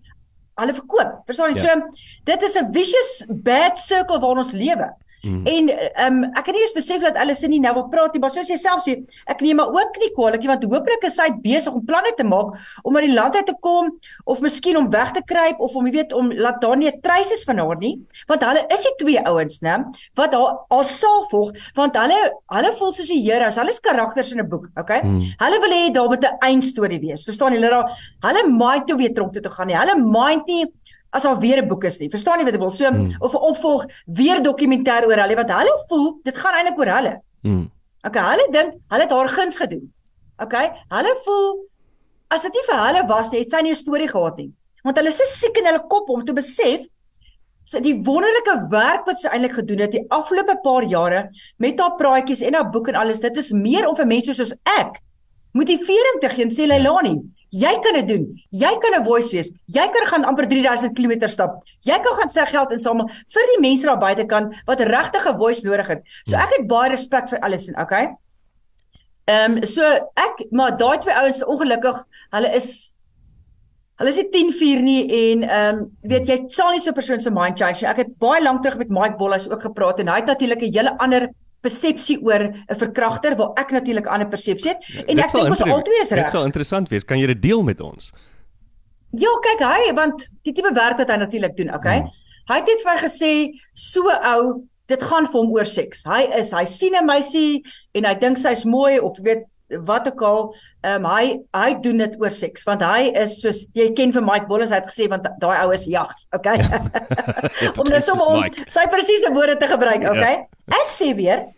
hulle 0.54 0.72
verkoop. 0.74 1.22
Verstaan 1.26 1.52
jy? 1.54 1.62
Ja. 1.62 1.74
So 1.74 1.88
dit 2.24 2.42
is 2.42 2.54
'n 2.56 2.72
vicious 2.72 3.24
bad 3.28 3.76
circle 3.78 4.18
waarin 4.20 4.38
ons 4.38 4.52
lewe. 4.52 4.94
Mm. 5.26 5.46
En 5.46 5.68
ehm 5.74 6.22
um, 6.22 6.30
ek 6.38 6.46
het 6.46 6.54
nie 6.54 6.62
eens 6.62 6.74
besef 6.76 7.02
dat 7.02 7.16
Alice 7.18 7.48
nie 7.50 7.60
nou 7.60 7.72
wil 7.74 7.88
praat 7.90 8.14
nie, 8.14 8.20
maar 8.22 8.30
soos 8.30 8.50
jy 8.50 8.58
self 8.60 8.84
sê, 8.84 8.94
ek 9.26 9.42
neem 9.42 9.58
maar 9.58 9.74
ook 9.74 9.98
nie 10.02 10.10
kwaliek 10.14 10.44
nie 10.44 10.50
want 10.52 10.66
hooplik 10.70 11.06
is 11.08 11.18
sy 11.18 11.26
besig 11.42 11.74
om 11.74 11.82
planne 11.88 12.12
te 12.16 12.26
maak 12.26 12.54
om 12.86 12.96
uit 12.96 13.08
die 13.08 13.16
land 13.16 13.34
uit 13.34 13.48
te 13.50 13.56
kom 13.60 13.90
of 14.24 14.42
miskien 14.44 14.78
om 14.78 14.90
weg 14.92 15.10
te 15.16 15.22
kruip 15.26 15.60
of 15.60 15.74
om 15.74 15.88
jy 15.88 15.96
weet 15.98 16.14
om 16.16 16.30
laat 16.30 16.60
daar 16.62 16.76
nie 16.76 16.90
'n 16.90 17.00
treis 17.02 17.32
is 17.34 17.44
van 17.44 17.58
haar 17.58 17.78
nie, 17.82 17.94
want 18.28 18.44
hulle 18.44 18.64
is 18.70 18.82
die 18.82 18.94
twee 19.04 19.20
ouens, 19.26 19.60
né, 19.60 19.82
wat 20.14 20.32
haar 20.32 20.56
haar 20.70 20.84
saal 20.84 21.26
volg, 21.30 21.52
want 21.74 21.96
hulle 21.96 22.20
hulle 22.54 22.72
voel 22.78 22.92
soos 22.92 23.08
die 23.08 23.22
heroes, 23.26 23.56
hulle 23.56 23.70
is 23.70 23.80
karakters 23.80 24.32
in 24.32 24.40
'n 24.40 24.48
boek, 24.48 24.68
okay? 24.78 25.02
Mm. 25.02 25.34
Hulle 25.42 25.60
wil 25.60 25.74
hê 25.74 25.92
daar 25.92 26.08
moet 26.08 26.24
'n 26.24 26.38
eindstorie 26.40 27.00
wees. 27.00 27.24
Verstaan 27.24 27.52
jy? 27.52 27.58
Hulle 27.58 27.70
daar 27.70 27.90
hulle 28.20 28.48
mind 28.48 28.86
toe 28.86 28.96
weer 28.96 29.14
tronk 29.14 29.32
toe 29.32 29.42
te 29.42 29.50
gaan 29.50 29.66
nie. 29.66 29.76
Hulle 29.76 29.96
mind 29.96 30.46
nie 30.46 30.66
as 31.10 31.22
daar 31.22 31.38
weer 31.38 31.62
'n 31.62 31.68
boek 31.68 31.84
is 31.84 31.98
nie. 31.98 32.10
Verstaan 32.10 32.38
jy 32.38 32.44
wat 32.44 32.54
ek 32.54 32.60
bedoel? 32.60 32.70
So 32.70 32.88
hmm. 32.88 33.16
of 33.20 33.32
'n 33.32 33.46
opvolg 33.50 33.86
weer 34.06 34.42
dokumentêr 34.42 35.06
oor 35.06 35.20
hulle 35.22 35.36
wat 35.36 35.50
hulle 35.50 35.74
voel 35.88 36.18
dit 36.22 36.36
gaan 36.36 36.54
eintlik 36.54 36.78
oor 36.78 36.92
hulle. 36.96 37.20
Mm. 37.42 37.70
Okay, 38.06 38.22
hulle 38.22 38.46
dink 38.50 38.74
hulle 38.88 39.02
het 39.02 39.10
haar 39.10 39.28
guns 39.28 39.56
gedoen. 39.56 39.92
Okay? 40.38 40.70
Hulle 40.88 41.14
voel 41.24 41.48
as 42.28 42.42
dit 42.42 42.52
nie 42.52 42.66
vir 42.66 42.78
hulle 42.86 43.06
was 43.06 43.30
nie, 43.30 43.40
het 43.40 43.50
sy 43.50 43.62
nie 43.62 43.72
'n 43.72 43.82
storie 43.84 44.08
gehad 44.08 44.36
nie. 44.36 44.52
Want 44.84 44.96
hulle 44.96 45.08
is 45.08 45.18
so 45.18 45.24
siek 45.24 45.56
in 45.58 45.66
hulle 45.66 45.86
kop 45.88 46.08
om 46.08 46.24
te 46.24 46.32
besef 46.32 46.86
sy 47.66 47.80
die 47.82 47.96
wonderlike 48.06 48.68
werk 48.70 49.06
wat 49.06 49.18
sy 49.18 49.28
eintlik 49.28 49.56
gedoen 49.58 49.82
het 49.82 49.92
die 49.92 50.04
afgelope 50.14 50.54
paar 50.62 50.84
jare 50.86 51.30
met 51.58 51.80
haar 51.80 51.96
praatjies 51.98 52.42
en 52.46 52.54
haar 52.54 52.70
boek 52.70 52.88
en 52.88 52.94
alles. 52.94 53.20
Dit 53.20 53.36
is 53.36 53.50
meer 53.50 53.88
om 53.88 53.96
vir 53.96 54.06
mense 54.06 54.34
soos 54.34 54.52
ek 54.78 55.00
motivering 55.56 56.20
te 56.20 56.28
gee 56.28 56.44
en 56.44 56.52
sê 56.54 56.66
Leilani, 56.66 57.16
jy 57.56 57.72
kan 57.84 57.96
dit 58.00 58.08
doen. 58.08 58.24
Jy 58.50 58.72
kan 58.82 59.00
'n 59.00 59.04
voice 59.04 59.30
wees. 59.32 59.50
Jy 59.66 59.86
kan 59.94 60.06
gaan 60.06 60.24
amper 60.24 60.48
3000 60.48 60.94
km 60.94 61.28
stap. 61.28 61.62
Jy 61.80 61.98
kan 62.04 62.14
gaan 62.18 62.30
sy 62.30 62.44
geld 62.46 62.72
insamel 62.72 63.08
vir 63.08 63.46
die 63.52 63.60
mense 63.60 63.86
daar 63.86 63.98
buitekant 63.98 64.54
wat 64.66 64.80
regtig 64.80 65.26
'n 65.26 65.38
voice 65.38 65.64
nodig 65.64 65.86
het. 65.86 66.02
So 66.24 66.36
ek 66.36 66.52
het 66.56 66.66
baie 66.66 66.90
respek 66.90 67.28
vir 67.28 67.38
alles 67.40 67.68
en 67.68 67.80
okay. 67.80 68.14
Ehm 69.26 69.56
um, 69.56 69.66
so 69.66 69.82
ek 70.14 70.44
maar 70.50 70.76
daai 70.76 70.98
twee 70.98 71.14
ouens 71.14 71.44
ongelukkig, 71.44 72.04
hulle 72.30 72.54
is 72.54 72.94
hulle 73.98 74.10
is 74.10 74.16
nie 74.16 74.30
10-4 74.30 74.82
nie 74.82 75.02
en 75.08 75.42
ehm 75.42 75.78
um, 75.78 75.96
weet 76.02 76.28
jy 76.28 76.36
sal 76.48 76.70
nie 76.70 76.80
so 76.80 76.90
'n 76.90 76.94
persoon 76.94 77.20
se 77.20 77.30
mind 77.30 77.58
change 77.58 77.80
nie. 77.80 77.90
Ek 77.90 77.96
het 77.96 78.18
baie 78.18 78.42
lank 78.42 78.62
terug 78.62 78.78
met 78.78 78.88
Mike 78.88 79.16
Bollas 79.16 79.48
ook 79.50 79.62
gepraat 79.62 80.00
en 80.00 80.08
hy 80.08 80.16
het 80.16 80.26
natuurlik 80.26 80.62
'n 80.62 80.72
hele 80.72 80.98
ander 80.98 81.28
persepsie 81.62 82.18
oor 82.22 82.42
'n 82.42 82.76
verkragter 82.78 83.36
waar 83.36 83.52
ek 83.56 83.70
natuurlik 83.70 84.06
'n 84.06 84.08
ander 84.08 84.28
persepsie 84.28 84.70
het 84.70 84.78
en 85.08 85.16
Dit 85.16 85.24
ek 85.24 85.32
dink 85.32 85.48
ons 85.50 85.62
albei 85.62 86.00
is 86.02 86.08
Dit 86.08 86.18
reg. 86.18 86.28
sal 86.28 86.44
interessant 86.44 86.88
wees. 86.88 87.04
Kan 87.04 87.18
jy 87.18 87.26
dit 87.26 87.42
deel 87.42 87.62
met 87.62 87.80
ons? 87.80 88.12
Ja, 89.12 89.28
kyk 89.42 89.60
hy 89.64 89.92
want 89.94 90.28
die 90.44 90.52
tipe 90.52 90.72
werk 90.74 90.98
wat 90.98 91.08
hy 91.10 91.16
natuurlik 91.16 91.56
doen, 91.56 91.74
okay? 91.74 91.98
Hmm. 91.98 92.10
Hy 92.48 92.54
het 92.60 92.66
net 92.66 92.82
vir 92.82 92.92
my 92.94 92.98
gesê 93.00 93.32
so 93.74 94.02
ou, 94.10 94.62
dit 94.86 95.02
gaan 95.02 95.26
vir 95.26 95.40
hom 95.40 95.50
oor 95.52 95.66
seks. 95.66 96.04
Hy 96.04 96.22
is 96.38 96.52
hy 96.52 96.64
sien 96.64 96.94
'n 96.94 97.06
meisie 97.06 97.62
en 97.94 98.04
hy 98.04 98.14
dink 98.14 98.38
sy's 98.38 98.64
mooi 98.64 98.98
of 99.00 99.18
weet 99.18 99.44
wat 99.86 100.06
ook 100.06 100.22
al, 100.22 100.54
ehm 100.80 101.04
um, 101.04 101.10
hy 101.10 101.38
hy 101.56 101.70
doen 101.82 101.98
dit 101.98 102.14
oor 102.22 102.30
seks 102.30 102.64
want 102.68 102.82
hy 102.86 103.10
is 103.22 103.40
soos 103.42 103.64
jy 103.74 103.88
ken 103.98 104.12
vir 104.14 104.22
Mike 104.22 104.46
Bolles 104.46 104.70
hy 104.70 104.78
het 104.80 104.90
gesê 104.90 105.08
want 105.10 105.26
daai 105.42 105.56
ou 105.64 105.72
is 105.74 105.86
jags, 105.90 106.28
okay? 106.36 106.58
om 107.78 107.82
nou 107.82 107.94
dis 107.96 108.06
sommer 108.06 108.26
om 108.26 108.68
sy 108.68 108.86
presiese 108.92 109.32
woorde 109.34 109.56
te 109.58 109.70
gebruik, 109.70 110.02
Ja. 110.02 110.12
okay? 110.14 110.46
Ek 110.70 110.94
sê 110.94 111.10
weer 111.18 111.48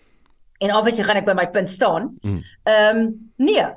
en 0.61 0.73
obviously 0.75 1.05
gaan 1.05 1.21
ek 1.21 1.29
by 1.29 1.37
my 1.39 1.47
punt 1.53 1.71
staan. 1.71 2.17
Mm. 2.25 2.41
Ehm 2.65 2.97
um, 2.97 3.13
nee, 3.37 3.69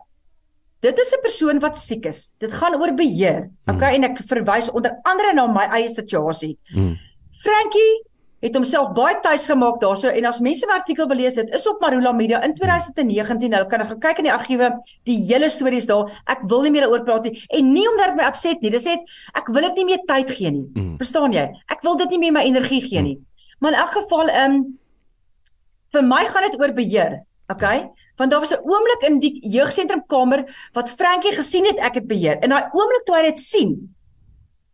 Dit 0.82 0.98
is 0.98 1.14
'n 1.14 1.22
persoon 1.22 1.60
wat 1.62 1.78
siek 1.78 2.06
is. 2.06 2.34
Dit 2.42 2.54
gaan 2.54 2.74
oor 2.76 2.94
beheer. 2.98 3.50
Okay, 3.70 3.98
mm. 3.98 4.04
en 4.04 4.10
ek 4.10 4.18
verwys 4.26 4.72
onder 4.72 4.98
andere 5.06 5.34
na 5.34 5.46
my 5.48 5.68
eie 5.78 5.90
situasie. 5.94 6.58
Mm. 6.74 6.98
Frankie 7.44 7.94
het 8.42 8.56
homself 8.58 8.94
baie 8.98 9.20
tuis 9.22 9.46
gemaak 9.50 9.80
daarso 9.82 10.10
en 10.10 10.26
as 10.26 10.40
mense 10.40 10.66
'n 10.66 10.74
artikel 10.74 11.08
wil 11.08 11.18
lees, 11.18 11.36
dit 11.36 11.54
is 11.54 11.68
op 11.68 11.80
Marula 11.82 12.12
Media 12.12 12.42
in 12.44 12.54
2019. 12.56 13.50
Nou 13.50 13.66
kan 13.66 13.80
jy 13.80 13.86
gaan 13.86 14.00
kyk 14.00 14.18
in 14.18 14.24
die 14.24 14.34
argiewe, 14.34 14.82
die 15.04 15.18
hele 15.26 15.50
stories 15.50 15.86
daar. 15.86 16.22
Ek 16.26 16.42
wil 16.42 16.62
nie 16.62 16.72
meer 16.72 16.82
daaroor 16.82 17.04
praat 17.04 17.24
nie 17.24 17.46
en 17.50 17.74
nie 17.74 17.88
omdat 17.90 18.08
ek 18.08 18.16
my 18.16 18.24
upset 18.24 18.62
nie. 18.62 18.72
Dis 18.72 18.86
net 18.86 19.00
ek 19.34 19.48
wil 19.48 19.62
dit 19.62 19.76
nie 19.76 19.86
meer 19.86 20.02
tyd 20.06 20.30
gee 20.30 20.52
nie. 20.52 20.70
Mm. 20.74 20.98
Verstaan 20.98 21.32
jy? 21.32 21.50
Ek 21.68 21.82
wil 21.82 21.96
dit 21.96 22.10
nie 22.10 22.20
meer 22.20 22.32
my 22.32 22.44
energie 22.44 22.82
gee 22.82 23.02
nie. 23.02 23.20
Maar 23.60 23.72
in 23.72 23.80
elk 23.80 23.92
geval, 23.92 24.28
ehm 24.28 24.52
um, 24.52 24.78
vir 25.92 26.04
my 26.04 26.26
gaan 26.26 26.50
dit 26.50 26.60
oor 26.60 26.74
beheer. 26.74 27.22
Okay? 27.52 27.90
Want 28.16 28.32
daar 28.32 28.40
was 28.40 28.54
'n 28.54 28.64
oomblik 28.64 29.02
in 29.10 29.20
die 29.20 29.40
jeugsentrum 29.48 30.04
kamer 30.08 30.70
wat 30.74 30.90
Frankie 30.90 31.34
gesien 31.34 31.66
het 31.66 31.78
ek 31.78 31.94
het 31.94 32.08
beheer. 32.08 32.38
En 32.40 32.50
daai 32.50 32.70
oomblik 32.72 33.04
toe 33.06 33.16
hy 33.16 33.22
dit 33.22 33.40
sien, 33.40 33.96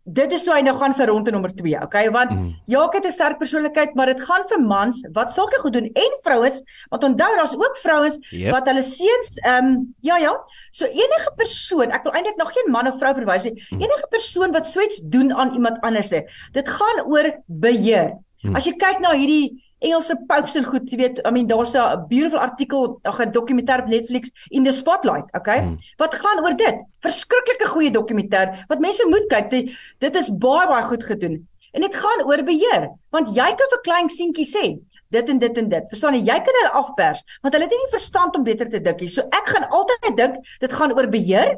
dit 0.08 0.32
is 0.32 0.46
hoe 0.48 0.54
hy 0.56 0.62
nou 0.64 0.74
gaan 0.80 0.94
vir 0.96 1.10
ronde 1.12 1.32
nommer 1.36 1.52
2, 1.56 1.76
okay? 1.84 2.06
Want 2.16 2.32
mm. 2.32 2.52
ja, 2.72 2.84
ek 2.86 2.94
het 3.00 3.06
'n 3.10 3.12
sterk 3.12 3.38
persoonlikheid, 3.42 3.96
maar 3.96 4.08
dit 4.08 4.22
gaan 4.22 4.46
vir 4.48 4.62
mans 4.62 5.02
wat 5.12 5.34
sulke 5.34 5.60
goed 5.60 5.74
doen 5.74 5.90
en 5.92 6.14
vrouens, 6.24 6.62
want 6.90 7.04
onthou 7.04 7.32
daar's 7.36 7.56
ook 7.56 7.78
vrouens 7.84 8.18
Yep. 8.32 8.52
wat 8.52 8.68
hulle 8.68 8.84
seuns 8.84 9.38
ehm 9.44 9.66
um, 9.66 9.96
ja 10.02 10.18
ja, 10.18 10.34
so 10.72 10.86
enige 10.86 11.32
persoon, 11.36 11.92
ek 11.92 12.04
wil 12.04 12.14
eintlik 12.14 12.38
nog 12.38 12.54
geen 12.54 12.72
man 12.72 12.88
of 12.88 13.00
vrou 13.00 13.14
verwys 13.14 13.44
nie, 13.44 13.56
enige 13.70 14.08
persoon 14.10 14.52
wat 14.52 14.68
so 14.68 14.82
iets 14.82 15.00
doen 15.04 15.34
aan 15.34 15.54
iemand 15.54 15.82
anders, 15.82 16.10
hè, 16.10 16.22
dit 16.52 16.70
gaan 16.70 17.06
oor 17.06 17.44
beheer. 17.46 18.16
As 18.54 18.66
jy 18.66 18.76
kyk 18.78 19.00
na 19.02 19.12
hierdie 19.18 19.58
Engelse 19.80 20.16
popes 20.28 20.56
en 20.58 20.66
goed, 20.66 20.88
jy 20.90 20.98
weet, 20.98 21.20
I 21.22 21.32
mean 21.32 21.48
daar's 21.48 21.76
'n 21.76 22.08
beautiful 22.10 22.40
artikel, 22.40 23.00
'n 23.04 23.32
dokumentêr 23.32 23.84
op 23.84 23.88
Netflix 23.88 24.32
in 24.50 24.64
the 24.64 24.72
spotlight, 24.72 25.30
okay? 25.36 25.60
Hmm. 25.60 25.76
Wat 25.98 26.16
gaan 26.16 26.44
oor 26.44 26.56
dit? 26.56 26.82
Verskriklike 27.00 27.68
goeie 27.68 27.92
dokumentêr 27.92 28.66
wat 28.68 28.80
mense 28.80 29.06
moet 29.08 29.28
kyk. 29.28 29.50
Dit, 29.50 29.72
dit 30.00 30.16
is 30.16 30.30
baie 30.30 30.68
baie 30.68 30.84
goed 30.84 31.04
gedoen. 31.04 31.48
En 31.72 31.82
dit 31.82 31.96
gaan 31.96 32.26
oor 32.26 32.44
beheer, 32.44 32.90
want 33.10 33.36
jy 33.36 33.50
kan 33.54 33.70
vir 33.70 33.82
klein 33.84 34.10
seentjie 34.10 34.46
sê 34.46 34.80
dit 35.10 35.30
en 35.30 35.40
dit 35.40 35.58
en 35.58 35.70
dit. 35.70 35.86
Verstaan 35.90 36.18
jy? 36.18 36.24
Jy 36.28 36.40
kan 36.44 36.60
hulle 36.60 36.74
afpers, 36.82 37.24
want 37.42 37.54
hulle 37.54 37.68
het 37.68 37.76
nie 37.76 37.86
die 37.86 37.94
verstand 37.94 38.36
om 38.36 38.44
beter 38.44 38.70
te 38.70 38.82
dink 38.84 39.00
nie. 39.04 39.12
So 39.12 39.22
ek 39.22 39.54
gaan 39.54 39.68
altyd 39.70 40.18
dink 40.18 40.42
dit 40.60 40.74
gaan 40.74 40.96
oor 40.98 41.08
beheer. 41.08 41.58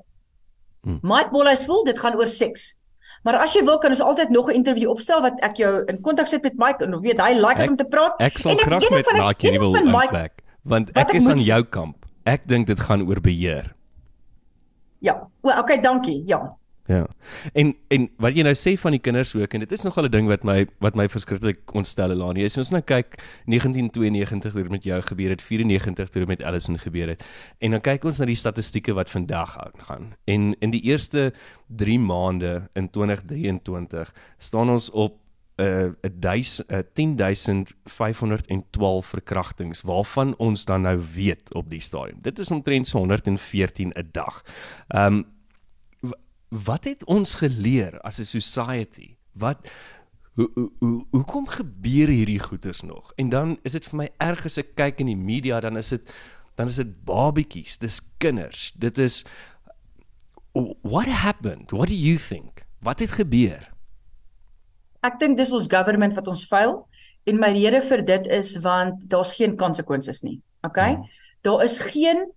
Hmm. 0.84 1.00
Mike 1.02 1.34
Wallace 1.36 1.66
voel 1.66 1.84
dit 1.90 2.00
gaan 2.00 2.16
oor 2.20 2.30
seks. 2.32 2.74
Maar 3.24 3.36
as 3.44 3.54
jy 3.54 3.64
wil 3.68 3.78
kan 3.78 3.92
ons 3.92 4.02
altyd 4.02 4.30
nog 4.30 4.48
'n 4.50 4.56
onderhoud 4.56 4.90
opstel 4.90 5.22
wat 5.22 5.40
ek 5.44 5.58
jou 5.58 5.84
in 5.86 6.02
kontak 6.02 6.28
sit 6.28 6.44
met 6.44 6.58
Mike 6.58 6.84
en 6.84 7.00
weet 7.02 7.22
hy 7.22 7.34
like 7.34 7.62
Ek- 7.62 7.70
om 7.70 7.76
te 7.76 7.86
praat. 7.86 8.20
Ek 8.22 8.38
sal 8.38 8.52
En 8.52 8.58
graag 8.58 8.90
met 8.90 9.06
Mike 9.14 9.60
wil 9.60 9.76
unpack 9.76 10.32
want 10.64 10.90
ek 10.90 11.10
ek 11.10 11.14
is 11.16 11.24
moet 11.24 11.32
aan 11.32 11.40
jou 11.40 11.64
kamp. 11.64 12.06
Ek 12.24 12.48
dink 12.48 12.68
dit 12.68 12.80
gaan 12.80 13.08
oor 13.08 13.22
beheer. 13.22 13.74
Ja. 15.00 15.28
O, 15.42 15.50
okay, 15.50 15.80
dankie. 15.82 16.22
Ja. 16.26 16.56
Ja. 16.90 17.08
En 17.54 17.76
en 17.88 18.08
wat 18.18 18.34
jy 18.34 18.42
nou 18.42 18.56
sê 18.58 18.72
van 18.82 18.96
die 18.96 19.02
kinders 19.06 19.36
ook 19.38 19.54
en 19.54 19.62
dit 19.62 19.74
is 19.78 19.84
nogal 19.86 20.08
'n 20.08 20.12
ding 20.12 20.28
wat 20.28 20.44
my 20.44 20.66
wat 20.82 20.96
my 20.96 21.08
verskriklik 21.08 21.74
ontstel 21.74 22.12
Elani. 22.12 22.44
As 22.44 22.58
ons 22.58 22.72
nou 22.72 22.82
kyk 22.82 23.22
1992 23.46 24.54
hoe 24.54 24.62
dit 24.62 24.72
met 24.72 24.84
jou 24.84 25.02
gebeur 25.02 25.30
het, 25.30 25.42
94 25.42 26.10
toe 26.10 26.22
dit 26.22 26.28
met 26.28 26.44
Allison 26.44 26.80
gebeur 26.80 27.08
het. 27.08 27.24
En 27.60 27.72
dan 27.72 27.82
kyk 27.82 28.04
ons 28.04 28.20
na 28.20 28.26
die 28.26 28.36
statistieke 28.36 28.94
wat 28.94 29.10
vandag 29.10 29.58
aangaan. 29.58 30.14
En 30.26 30.56
in 30.60 30.72
die 30.72 30.82
eerste 30.82 31.34
3 31.68 32.00
maande 32.00 32.70
in 32.74 32.90
2023 32.90 34.16
staan 34.38 34.70
ons 34.70 34.90
op 34.90 35.18
uh 35.60 35.92
'n 36.02 36.46
10512 36.94 39.06
verkrachtings 39.06 39.82
waarvan 39.82 40.38
ons 40.38 40.66
dan 40.66 40.82
nou 40.82 41.02
weet 41.14 41.54
op 41.54 41.70
die 41.70 41.82
stadium. 41.82 42.18
Dit 42.22 42.40
is 42.40 42.52
omtrent 42.52 42.88
so 42.88 42.98
114 42.98 43.92
'n 43.94 44.10
dag. 44.12 44.44
Um 44.88 45.38
wat 46.50 46.84
het 46.84 47.06
ons 47.06 47.36
geleer 47.36 48.00
as 48.02 48.20
'n 48.20 48.26
society? 48.26 49.18
Wat 49.34 49.70
hoe 50.34 50.50
hoe 50.54 50.72
hoe 50.80 51.06
hoekom 51.12 51.48
gebeur 51.48 52.08
hierdie 52.08 52.40
goeters 52.40 52.82
nog? 52.82 53.14
En 53.16 53.30
dan 53.30 53.58
is 53.62 53.72
dit 53.72 53.86
vir 53.86 53.98
my 53.98 54.10
erg 54.18 54.46
as 54.46 54.58
ek 54.58 54.76
kyk 54.76 55.00
in 55.00 55.06
die 55.06 55.18
media 55.18 55.60
dan 55.60 55.78
is 55.78 55.90
dit 55.90 56.14
dan 56.56 56.68
is 56.68 56.76
dit 56.76 57.04
babietjies, 57.06 57.78
dis 57.78 58.02
kinders. 58.18 58.72
Dit 58.76 58.98
is 58.98 59.24
what 60.82 61.06
happened? 61.06 61.72
What 61.72 61.88
do 61.88 61.96
you 61.96 62.18
think? 62.18 62.66
Wat 62.80 63.00
het 63.00 63.12
gebeur? 63.12 63.72
Ek 65.00 65.20
dink 65.20 65.38
dis 65.38 65.52
ons 65.52 65.68
government 65.72 66.14
wat 66.14 66.28
ons 66.28 66.46
faal 66.48 66.88
en 67.24 67.40
my 67.40 67.52
rede 67.56 67.82
vir 67.82 68.04
dit 68.06 68.28
is 68.28 68.56
want 68.64 69.10
daar's 69.12 69.32
geen 69.36 69.56
konsekwensies 69.56 70.22
nie. 70.22 70.42
Okay? 70.68 70.94
Hmm. 70.94 71.08
Daar 71.42 71.64
is 71.64 71.80
geen 71.80 72.28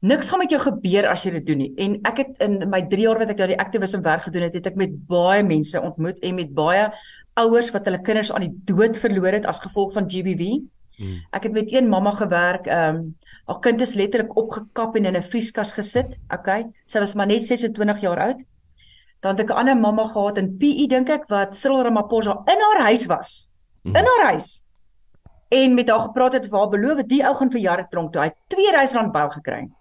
niks 0.00 0.30
gaan 0.30 0.38
met 0.38 0.50
jou 0.50 0.60
gebeur 0.62 1.08
as 1.10 1.24
jy 1.26 1.32
dit 1.38 1.46
doen 1.46 1.58
nie. 1.58 1.70
En 1.76 1.96
ek 2.06 2.20
het 2.22 2.42
in 2.44 2.58
my 2.70 2.82
3 2.86 3.02
jaar 3.02 3.18
wat 3.18 3.30
ek 3.30 3.38
daar 3.40 3.50
die 3.50 3.58
aktivisme 3.58 4.00
werk 4.04 4.26
gedoen 4.28 4.46
het, 4.46 4.54
het 4.54 4.66
ek 4.70 4.76
met 4.78 4.94
baie 5.10 5.42
mense 5.42 5.80
ontmoet 5.80 6.18
en 6.22 6.34
met 6.38 6.52
baie 6.54 6.88
ouers 7.38 7.70
wat 7.74 7.86
hulle 7.86 8.02
kinders 8.02 8.30
aan 8.32 8.46
die 8.46 8.54
dood 8.68 8.98
verloor 8.98 9.38
het 9.38 9.46
as 9.46 9.62
gevolg 9.62 9.94
van 9.96 10.06
GBV. 10.10 10.58
Hmm. 10.98 11.18
Ek 11.34 11.46
het 11.46 11.54
met 11.54 11.72
een 11.72 11.88
mamma 11.90 12.14
gewerk, 12.18 12.66
ehm 12.66 12.96
um, 12.96 13.16
haar 13.48 13.62
kind 13.64 13.80
is 13.80 13.94
letterlik 13.96 14.34
opgekap 14.36 14.96
en 14.96 15.06
in 15.08 15.16
'n 15.16 15.22
vrieskas 15.22 15.72
gesit. 15.72 16.18
Okay? 16.28 16.66
Sy 16.86 16.98
was 16.98 17.14
maar 17.14 17.26
net 17.26 17.42
26 17.42 18.00
jaar 18.00 18.20
oud. 18.20 18.42
Dan 19.20 19.30
het 19.30 19.40
ek 19.40 19.50
'n 19.50 19.58
ander 19.58 19.76
mamma 19.76 20.04
gehad 20.04 20.38
in 20.38 20.56
PE 20.58 20.86
dink 20.86 21.08
ek 21.08 21.28
wat 21.28 21.56
Cyril 21.56 21.82
Ramaphosa 21.82 22.42
in 22.44 22.60
haar 22.60 22.84
huis 22.84 23.06
was. 23.06 23.48
In 23.84 23.94
haar 23.94 24.24
huis. 24.32 24.62
En 25.48 25.74
met 25.74 25.88
haar 25.88 26.00
gepraat 26.00 26.32
het 26.32 26.48
waar 26.48 26.68
beloof 26.68 27.02
die 27.02 27.24
ou 27.24 27.34
gaan 27.34 27.50
vir 27.50 27.60
jare 27.60 27.86
tronk 27.90 28.12
toe 28.12 28.22
hy 28.22 28.28
R2000 28.28 29.10
byl 29.12 29.30
gekry 29.30 29.60
het. 29.60 29.77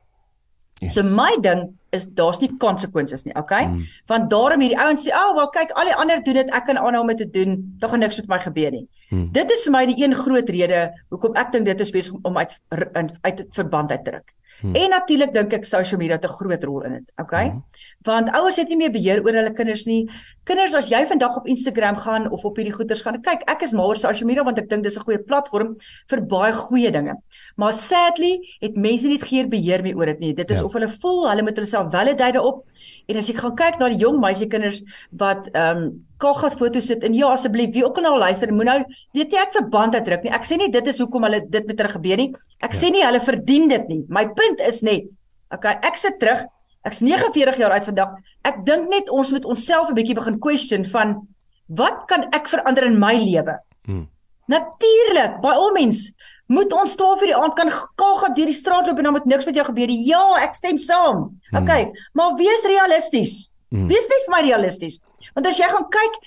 Yes. 0.80 0.94
So 0.94 1.04
my 1.04 1.38
ding 1.42 1.74
is 1.90 2.06
daar's 2.14 2.38
nie 2.42 2.52
konsekwensies 2.62 3.24
nie, 3.26 3.34
okay? 3.40 3.66
Mm. 3.66 3.86
Want 4.06 4.30
daarom 4.30 4.62
hierdie 4.62 4.78
ouens 4.78 5.08
sê, 5.08 5.12
"Ag, 5.12 5.30
oh, 5.30 5.36
wel 5.36 5.50
kyk, 5.50 5.72
al 5.72 5.90
die 5.90 5.96
ander 5.96 6.24
doen 6.24 6.34
dit, 6.34 6.50
ek 6.54 6.66
kan 6.66 6.78
aanhou 6.78 7.02
om 7.02 7.08
dit 7.08 7.18
te 7.18 7.30
doen, 7.30 7.76
dan 7.80 7.90
gaan 7.90 8.00
niks 8.00 8.18
met 8.18 8.28
my 8.28 8.40
gebeur 8.40 8.72
nie." 8.72 8.88
Mm. 9.10 9.32
Dit 9.32 9.52
is 9.52 9.64
vir 9.64 9.72
my 9.72 9.86
die 9.86 10.04
een 10.04 10.16
groot 10.16 10.50
rede 10.50 10.92
hoekom 11.10 11.36
ek 11.36 11.52
dink 11.52 11.66
dit 11.66 11.80
is 11.80 11.92
besig 11.92 12.14
om 12.22 12.38
uit 12.38 12.60
uit 12.70 13.12
uit 13.22 13.46
verband 13.50 13.92
uit 13.92 14.04
te 14.04 14.12
druk. 14.12 14.34
Hmm. 14.62 14.76
En 14.76 14.90
natuurlik 14.90 15.34
dink 15.34 15.54
ek 15.54 15.66
social 15.66 16.00
media 16.00 16.16
het 16.16 16.26
'n 16.26 16.38
groot 16.40 16.64
rol 16.64 16.82
in 16.84 16.94
dit. 16.94 17.12
Okay? 17.16 17.50
Hmm. 17.50 17.64
Want 18.02 18.32
ouers 18.36 18.56
het 18.56 18.68
nie 18.68 18.78
meer 18.78 18.92
beheer 18.92 19.24
oor 19.24 19.34
hulle 19.34 19.54
kinders 19.54 19.86
nie. 19.86 20.10
Kinders 20.44 20.74
as 20.74 20.90
jy 20.90 21.06
vandag 21.06 21.38
op 21.38 21.48
Instagram 21.48 21.96
gaan 21.96 22.32
of 22.32 22.46
op 22.46 22.56
hierdie 22.56 22.74
goeters 22.74 23.02
gaan, 23.02 23.22
kyk, 23.22 23.42
ek 23.50 23.62
is 23.62 23.72
mal 23.72 23.88
oor 23.88 23.96
social 23.96 24.28
media 24.28 24.44
want 24.44 24.58
ek 24.58 24.70
dink 24.70 24.84
dis 24.84 24.98
'n 24.98 25.04
goeie 25.04 25.20
platform 25.20 25.76
vir 26.08 26.22
baie 26.22 26.54
goeie 26.54 26.92
dinge. 26.92 27.16
Maar 27.56 27.74
sadly 27.74 28.40
het 28.60 28.76
mense 28.76 29.08
nie 29.08 29.20
geen 29.20 29.50
beheer 29.50 29.82
meer 29.82 29.96
oor 29.96 30.06
dit 30.06 30.20
nie. 30.20 30.34
Dit 30.34 30.52
is 30.52 30.60
ja. 30.60 30.66
of 30.66 30.74
hulle 30.74 30.90
voel 30.90 31.30
hulle 31.30 31.44
moet 31.44 31.56
hulle 31.56 31.68
self 31.68 31.92
validate 31.92 32.42
op 32.42 32.66
En 33.08 33.16
as 33.16 33.30
jy 33.30 33.38
gaan 33.38 33.56
kyk 33.56 33.80
na 33.80 33.88
die 33.92 34.02
jong 34.02 34.20
meisiekinders 34.20 34.84
wat 35.16 35.50
ehm 35.54 35.84
um, 35.84 35.88
kaggat 36.18 36.58
foto's 36.58 36.88
sit 36.90 37.04
en 37.04 37.14
ja 37.14 37.30
asseblief 37.32 37.74
wie 37.74 37.86
ook 37.86 37.98
al 37.98 38.08
nou 38.10 38.18
luister 38.20 38.54
moet 38.54 38.66
nou 38.66 38.78
weet 39.14 39.32
jy 39.32 39.42
ek 39.42 39.54
verband 39.54 39.94
het 39.94 40.06
druk 40.06 40.24
nie. 40.24 40.34
Ek 40.34 40.46
sê 40.46 40.58
nie 40.58 40.70
dit 40.74 40.88
is 40.88 41.00
hoekom 41.00 41.24
hulle 41.28 41.42
dit 41.46 41.66
met 41.68 41.78
hulle 41.78 41.94
gebeur 41.94 42.18
nie. 42.18 42.30
Ek 42.62 42.74
ja. 42.74 42.80
sê 42.80 42.92
nie 42.94 43.06
hulle 43.06 43.22
verdien 43.22 43.70
dit 43.70 43.90
nie. 43.92 44.04
My 44.10 44.26
punt 44.38 44.64
is 44.66 44.82
net 44.82 45.10
okay, 45.54 45.78
ek 45.86 45.98
sit 45.98 46.20
terug. 46.20 46.46
Ek's 46.88 47.02
49 47.04 47.58
jaar 47.60 47.74
oud 47.76 47.88
vandag. 47.90 48.14
Ek 48.48 48.62
dink 48.68 48.88
net 48.92 49.10
ons 49.12 49.32
moet 49.36 49.46
onsself 49.46 49.90
'n 49.90 49.98
bietjie 49.98 50.16
begin 50.16 50.40
question 50.40 50.86
van 50.86 51.28
wat 51.68 52.06
kan 52.08 52.30
ek 52.32 52.48
verander 52.48 52.86
in 52.88 53.00
my 53.00 53.16
lewe? 53.16 53.60
Hmm. 53.86 54.08
Natuurlik, 54.48 55.42
by 55.42 55.52
al 55.52 55.72
mens 55.76 56.14
moet 56.48 56.72
ons 56.72 56.96
12 56.96 57.22
uur 57.22 57.28
die 57.28 57.36
aand 57.36 57.56
kan 57.60 57.70
kagga 58.00 58.30
deur 58.32 58.48
die 58.48 58.56
straat 58.56 58.88
loop 58.88 58.98
en 58.98 59.04
dan 59.04 59.16
moet 59.18 59.26
niks 59.28 59.46
met 59.46 59.56
jou 59.56 59.66
gebeur 59.68 59.88
nie. 59.92 60.06
Ja, 60.08 60.24
ek 60.40 60.56
stem 60.56 60.80
saam. 60.80 61.40
Hmm. 61.50 61.64
Okay, 61.64 61.92
maar 62.14 62.38
wees 62.40 62.64
realisties. 62.64 63.52
Hmm. 63.70 63.88
Wees 63.88 64.08
net 64.08 64.24
vir 64.26 64.36
my 64.36 64.42
realisties. 64.48 65.02
Want 65.38 65.50
as 65.52 65.60
jy 65.62 65.70
gaan 65.70 65.86
kyk 65.94 66.18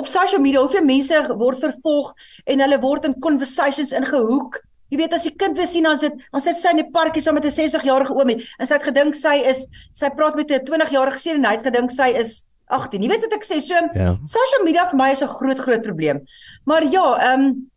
op 0.00 0.08
social 0.08 0.40
media 0.40 0.62
hoeveel 0.64 0.84
mense 0.84 1.18
word 1.36 1.60
vervolg 1.60 2.14
en 2.48 2.62
hulle 2.64 2.78
word 2.80 3.04
in 3.08 3.14
conversations 3.20 3.92
ingehoek. 3.96 4.58
Jy 4.92 5.00
weet 5.00 5.16
as 5.16 5.24
jy 5.26 5.32
kind 5.36 5.56
weer 5.58 5.68
sien 5.68 5.88
dan 5.88 6.00
sit 6.00 6.16
dan 6.24 6.44
sit 6.44 6.56
sy 6.60 6.72
in 6.72 6.80
die 6.80 6.90
parkie 6.94 7.20
saam 7.20 7.36
met 7.36 7.44
'n 7.44 7.52
60-jarige 7.52 8.16
oom 8.16 8.30
en 8.32 8.66
sy 8.66 8.74
het 8.74 8.88
gedink 8.88 9.16
sy 9.18 9.36
is 9.52 9.66
sy 9.92 10.08
praat 10.08 10.36
met 10.36 10.50
'n 10.50 10.64
20-jarige 10.64 11.18
seun 11.18 11.36
en 11.36 11.44
hy 11.44 11.54
het 11.56 11.68
gedink 11.68 11.90
sy 11.90 12.08
is 12.16 12.44
18. 12.68 13.02
Jy 13.02 13.08
weet 13.08 13.24
wat 13.28 13.32
ek 13.34 13.44
sê? 13.44 13.60
So 13.60 13.74
ja. 13.74 14.18
social 14.24 14.64
media 14.64 14.88
vir 14.88 14.96
my 14.96 15.10
is 15.12 15.22
'n 15.22 15.28
groot 15.28 15.58
groot 15.58 15.82
probleem. 15.82 16.24
Maar 16.64 16.84
ja, 16.84 17.06
ehm 17.32 17.40
um, 17.40 17.70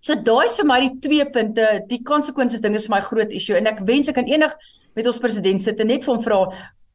So 0.00 0.14
daai 0.14 0.46
is 0.46 0.56
vir 0.56 0.66
my 0.66 0.80
die 0.80 1.00
twee 1.02 1.24
punte, 1.26 1.84
die 1.88 2.02
konsekwensies 2.02 2.60
ding 2.60 2.74
is 2.74 2.86
vir 2.86 2.96
my 2.96 3.00
groot 3.02 3.32
issue 3.32 3.56
en 3.56 3.66
ek 3.66 3.80
wens 3.84 4.08
ek 4.08 4.14
kan 4.14 4.28
enig 4.30 4.54
met 4.94 5.06
ons 5.06 5.18
president 5.18 5.62
sit 5.62 5.80
en 5.80 5.86
net 5.86 6.04
vir 6.04 6.14
hom 6.14 6.22
vra, 6.22 6.38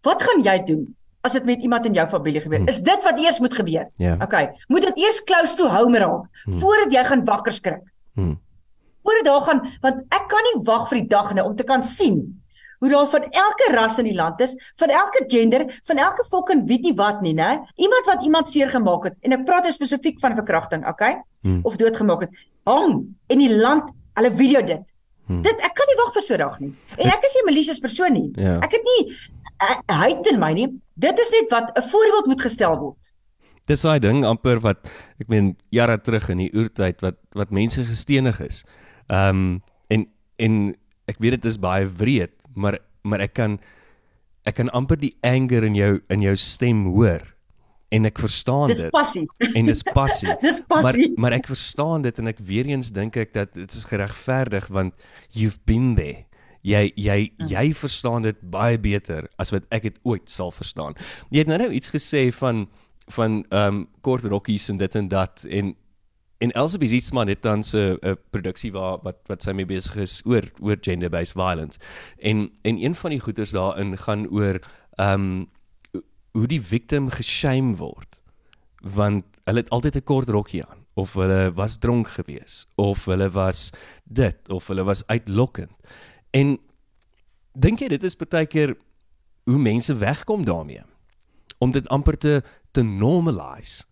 wat 0.03 0.23
gaan 0.23 0.41
jy 0.41 0.57
doen 0.65 0.95
as 1.23 1.31
dit 1.31 1.45
met 1.47 1.61
iemand 1.63 1.85
in 1.87 1.93
jou 1.95 2.07
familie 2.11 2.41
gebeur? 2.43 2.59
Hmm. 2.59 2.67
Is 2.67 2.81
dit 2.83 3.03
wat 3.03 3.19
eers 3.19 3.39
moet 3.39 3.53
gebeur? 3.55 3.87
Yeah. 3.95 4.17
Ja. 4.17 4.25
Okay, 4.25 4.51
moet 4.67 4.87
dit 4.89 5.03
eers 5.05 5.23
close 5.23 5.55
to 5.55 5.69
home 5.71 5.97
raak 5.97 6.27
hmm. 6.43 6.59
voordat 6.59 6.91
jy 6.91 7.03
gaan 7.07 7.25
wakker 7.25 7.55
skrik. 7.55 7.83
Hmm. 8.13 8.37
Voordat 9.03 9.25
daar 9.25 9.43
gaan 9.47 9.61
want 9.81 10.15
ek 10.15 10.25
kan 10.31 10.47
nie 10.49 10.63
wag 10.67 10.87
vir 10.91 10.99
die 10.99 11.07
dag 11.07 11.33
nou 11.33 11.45
om 11.47 11.55
te 11.55 11.67
kan 11.67 11.83
sien 11.87 12.23
hoe 12.83 12.91
daar 12.91 13.07
van 13.07 13.23
elke 13.23 13.69
ras 13.71 13.97
in 14.01 14.09
die 14.09 14.15
land 14.15 14.41
is, 14.43 14.57
van 14.75 14.91
elke 14.91 15.23
gender, 15.31 15.63
van 15.87 16.01
elke 16.03 16.25
fucking 16.27 16.65
weet 16.67 16.83
nie 16.83 16.91
wat 16.99 17.21
nie, 17.23 17.31
né? 17.33 17.61
Iemand 17.79 18.09
wat 18.09 18.23
iemand 18.27 18.49
seer 18.51 18.67
gemaak 18.73 19.05
het 19.07 19.15
en 19.23 19.37
ek 19.37 19.45
praat 19.47 19.69
spesifiek 19.71 20.19
van 20.19 20.35
verkrachting, 20.35 20.83
okay? 20.91 21.21
Hmm. 21.47 21.61
Of 21.63 21.77
doodgemaak 21.79 22.25
het. 22.27 22.41
Hang 22.67 23.05
in 23.31 23.39
die 23.39 23.53
land, 23.55 23.87
hulle 24.19 24.33
video 24.35 24.65
dit. 24.67 24.83
Hmm. 25.31 25.39
Dit 25.47 25.63
ek 25.63 25.71
kan 25.79 25.87
nie 25.87 25.95
wag 26.01 26.11
vir 26.17 26.25
so 26.27 26.35
'n 26.35 26.43
dag 26.43 26.59
nie. 26.59 26.73
En 26.97 27.07
ek 27.07 27.23
is 27.23 27.35
nie 27.39 27.45
malicious 27.47 27.79
persoon 27.79 28.13
nie. 28.13 28.31
Ja. 28.35 28.59
Ek 28.59 28.75
het 28.75 28.83
nie 28.83 29.15
hyt 29.91 30.29
in 30.32 30.39
my 30.39 30.53
nie. 30.53 30.70
Dit 31.00 31.20
is 31.20 31.32
net 31.34 31.51
wat 31.51 31.72
'n 31.77 31.89
voorbeeld 31.89 32.25
moet 32.25 32.41
gestel 32.41 32.79
word. 32.79 33.12
Dis 33.65 33.82
daai 33.82 34.00
ding 34.00 34.25
amper 34.25 34.60
wat 34.60 34.89
ek 35.20 35.29
meen 35.29 35.55
jare 35.72 35.98
terug 35.98 36.29
in 36.29 36.38
die 36.38 36.51
oertyd 36.53 37.01
wat 37.01 37.15
wat 37.32 37.51
mense 37.51 37.86
gestenig 37.86 38.39
is. 38.41 38.63
Ehm 39.08 39.29
um, 39.29 39.62
en 39.88 40.08
en 40.38 40.75
ek 41.08 41.20
weet 41.20 41.41
dit 41.41 41.46
is 41.46 41.60
baie 41.60 41.88
wreed, 41.88 42.36
maar 42.55 42.77
maar 43.03 43.20
ek 43.20 43.34
kan 43.34 43.60
ek 44.43 44.55
kan 44.55 44.70
amper 44.70 45.00
die 45.00 45.15
anger 45.24 45.63
in 45.63 45.75
jou 45.75 46.00
in 46.10 46.22
jou 46.22 46.36
stem 46.36 46.86
hoor 46.86 47.34
en 47.93 48.10
ek 48.10 48.20
verstaan 48.20 48.72
dis 48.72 48.82
dit. 48.82 48.89
Dis 48.89 48.96
passie. 48.96 49.25
En 49.53 49.70
dis 49.70 49.84
passie. 49.93 50.36
dis 50.48 50.60
passie. 50.67 51.10
Maar 51.15 51.25
maar 51.27 51.38
ek 51.38 51.50
verstaan 51.51 52.05
dit 52.05 52.20
en 52.20 52.32
ek 52.32 52.41
weer 52.43 52.70
eens 52.72 52.91
dink 52.96 53.17
ek 53.22 53.34
dat 53.36 53.53
dit 53.55 53.72
is 53.72 53.86
geregverdig 53.89 54.70
want 54.74 54.93
you've 55.32 55.62
been 55.70 55.93
there. 56.00 56.25
Jy 56.63 56.91
jy 56.96 57.20
ja. 57.38 57.48
jy 57.60 57.74
verstaan 57.75 58.24
dit 58.24 58.39
baie 58.41 58.79
beter 58.79 59.27
as 59.38 59.51
wat 59.51 59.67
ek 59.75 59.84
dit 59.89 60.00
ooit 60.08 60.29
sal 60.32 60.51
verstaan. 60.51 60.96
Jy 61.29 61.43
het 61.43 61.51
nou 61.51 61.60
nou 61.60 61.72
iets 61.72 61.91
gesê 61.93 62.32
van 62.32 62.67
van 63.12 63.43
ehm 63.51 63.67
um, 63.67 63.88
kort 64.01 64.24
rokkies 64.24 64.70
en 64.72 64.77
dit 64.79 64.96
en 64.96 65.08
dat 65.12 65.43
en 65.50 65.75
En 66.43 66.51
Elsie 66.51 66.91
iets 66.91 67.12
maar 67.12 67.25
net 67.25 67.41
dan 67.41 67.60
'n 67.60 67.98
'n 68.01 68.17
produksie 68.29 68.72
waar 68.72 68.98
wat 69.01 69.17
wat 69.25 69.43
sy 69.43 69.51
mee 69.51 69.65
besig 69.65 69.96
is 69.96 70.22
oor 70.25 70.43
oor 70.60 70.77
gender 70.82 71.10
based 71.10 71.34
violence. 71.34 71.79
En 72.20 72.51
en 72.62 72.84
een 72.84 72.96
van 72.96 73.10
die 73.10 73.20
goeters 73.20 73.51
daarin 73.51 73.98
gaan 73.98 74.27
oor 74.27 74.60
ehm 74.96 75.22
um, 75.22 75.50
hoe 76.32 76.48
die 76.48 76.62
victim 76.62 77.10
geshame 77.10 77.75
word. 77.75 78.22
Want 78.82 79.24
hulle 79.43 79.60
het 79.60 79.70
altyd 79.70 79.96
'n 79.96 80.03
kort 80.03 80.27
rokkie 80.29 80.65
aan 80.65 80.86
of 80.93 81.13
hulle 81.13 81.51
was 81.53 81.77
dronk 81.77 82.08
geweest 82.08 82.67
of 82.75 83.05
hulle 83.05 83.29
was 83.29 83.70
dit 84.03 84.50
of 84.50 84.67
hulle 84.67 84.84
was 84.84 85.08
uitlokkend. 85.08 85.72
En 86.33 86.57
dink 87.53 87.79
jy 87.79 87.87
dit 87.93 88.03
is 88.03 88.17
baie 88.17 88.45
keer 88.49 88.75
hoe 89.45 89.59
mense 89.61 89.93
wegkom 89.93 90.45
daarmee 90.45 90.81
om 91.61 91.71
dit 91.71 91.87
amper 91.87 92.17
te 92.17 92.41
te 92.73 92.81
normalise? 92.81 93.85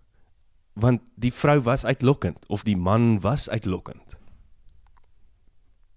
want 0.73 1.01
die 1.19 1.33
vrou 1.33 1.59
was 1.61 1.85
uitlokkend 1.85 2.45
of 2.47 2.63
die 2.63 2.77
man 2.77 3.19
was 3.19 3.49
uitlokkend. 3.49 4.19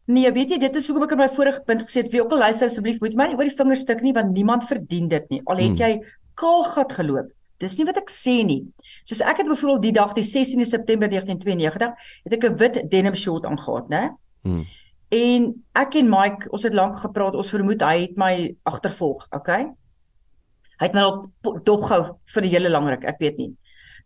Nee, 0.04 0.32
weet 0.32 0.50
jy, 0.52 0.58
dit 0.60 0.74
is 0.76 0.88
hoekom 0.90 1.06
ek 1.06 1.14
in 1.16 1.22
my 1.22 1.30
vorige 1.32 1.62
punt 1.64 1.86
gesê 1.86 2.02
het, 2.02 2.10
wie 2.12 2.20
ook 2.20 2.34
al 2.36 2.44
luister 2.44 2.68
asseblief, 2.68 2.98
moet 3.00 3.16
my 3.16 3.30
nie 3.30 3.38
oor 3.38 3.48
die 3.48 3.56
vingers 3.56 3.86
stik 3.86 4.02
nie 4.04 4.12
want 4.12 4.34
niemand 4.36 4.66
verdien 4.68 5.08
dit 5.08 5.30
nie. 5.32 5.40
Al 5.48 5.62
het 5.62 5.72
hmm. 5.72 5.80
jy 5.80 5.92
kaalgat 6.40 6.92
geloop. 6.98 7.30
Dis 7.62 7.78
nie 7.78 7.86
wat 7.88 8.00
ek 8.02 8.12
sê 8.12 8.42
nie. 8.44 8.60
Soos 9.08 9.22
ek 9.24 9.40
het 9.40 9.48
byvoorbeeld 9.48 9.86
die 9.86 9.94
dag 9.96 10.12
die 10.18 10.26
16de 10.26 10.66
September 10.68 11.08
1992 11.08 12.10
het 12.26 12.36
ek 12.36 12.44
'n 12.50 12.58
wit 12.60 12.80
denim 12.90 13.16
short 13.16 13.46
aangetree, 13.48 13.88
né? 13.88 14.02
Hmm. 14.42 14.66
En 15.14 15.50
ek 15.78 15.98
en 16.00 16.08
Mike, 16.10 16.50
ons 16.54 16.62
het 16.66 16.74
lank 16.74 16.96
gepraat, 17.02 17.36
ons 17.38 17.50
vermoed 17.52 17.82
hy 17.84 18.06
het 18.06 18.16
my 18.20 18.34
agtervolg, 18.66 19.26
okay? 19.36 19.66
Hy 20.80 20.88
het 20.88 20.96
my 20.96 21.04
op 21.06 21.60
dopgehou 21.66 22.16
vir 22.34 22.42
'n 22.42 22.50
hele 22.50 22.70
lang 22.72 22.88
ruk, 22.88 23.04
ek 23.04 23.20
weet 23.20 23.36
nie. 23.38 23.52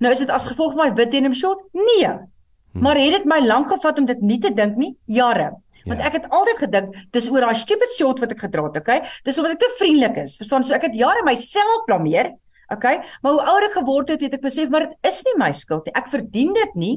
Nou 0.00 0.12
is 0.12 0.18
dit 0.18 0.30
as 0.30 0.46
gevolg 0.46 0.74
my 0.76 0.92
wit 0.94 1.10
denim 1.10 1.34
short? 1.34 1.62
Nee. 1.72 2.06
Hm. 2.06 2.82
Maar 2.82 2.96
het 2.96 3.12
dit 3.12 3.24
my 3.24 3.40
lank 3.40 3.68
gevat 3.68 3.98
om 3.98 4.04
dit 4.06 4.20
nie 4.20 4.38
te 4.38 4.54
dink 4.54 4.76
nie? 4.76 4.96
Jare. 5.06 5.56
Want 5.86 6.00
ja. 6.00 6.06
ek 6.06 6.12
het 6.12 6.28
altyd 6.28 6.58
gedink 6.58 6.94
dis 7.10 7.30
oor 7.30 7.40
daai 7.40 7.54
stupid 7.54 7.90
short 7.96 8.20
wat 8.20 8.30
ek 8.30 8.44
gedra 8.44 8.62
het, 8.68 8.76
okay? 8.76 9.00
Dis 9.24 9.38
omdat 9.38 9.52
ek 9.52 9.58
te 9.58 9.74
vriendelik 9.78 10.16
is. 10.16 10.36
Verstaan? 10.36 10.64
So 10.64 10.74
ek 10.74 10.82
het 10.82 10.94
jare 10.94 11.24
myself 11.24 11.84
blameer, 11.86 12.34
okay? 12.68 13.00
Maar 13.22 13.32
hoe 13.32 13.42
ouer 13.42 13.68
ek 13.70 13.78
geword 13.80 14.08
het, 14.08 14.20
het 14.20 14.34
ek 14.34 14.44
besef 14.44 14.68
maar 14.68 14.88
dit 14.88 14.96
is 15.08 15.22
nie 15.24 15.36
my 15.38 15.52
skuld 15.52 15.84
nie. 15.86 15.94
Ek 15.96 16.08
verdien 16.08 16.52
dit 16.52 16.74
nie. 16.74 16.96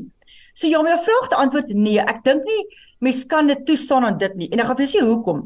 So 0.54 0.68
ja, 0.68 0.82
my 0.82 0.98
vraag 1.00 1.30
te 1.30 1.36
antwoord 1.36 1.72
nee, 1.74 2.00
ek 2.00 2.24
dink 2.24 2.44
nie 2.44 2.64
mens 3.02 3.26
kan 3.26 3.50
dit 3.50 3.66
toestaan 3.66 4.06
aan 4.06 4.20
dit 4.22 4.38
nie. 4.38 4.50
En 4.52 4.62
ek 4.62 4.70
gaan 4.70 4.80
vir 4.80 4.86
julle 4.86 4.94
sê 4.94 5.08
hoekom. 5.08 5.42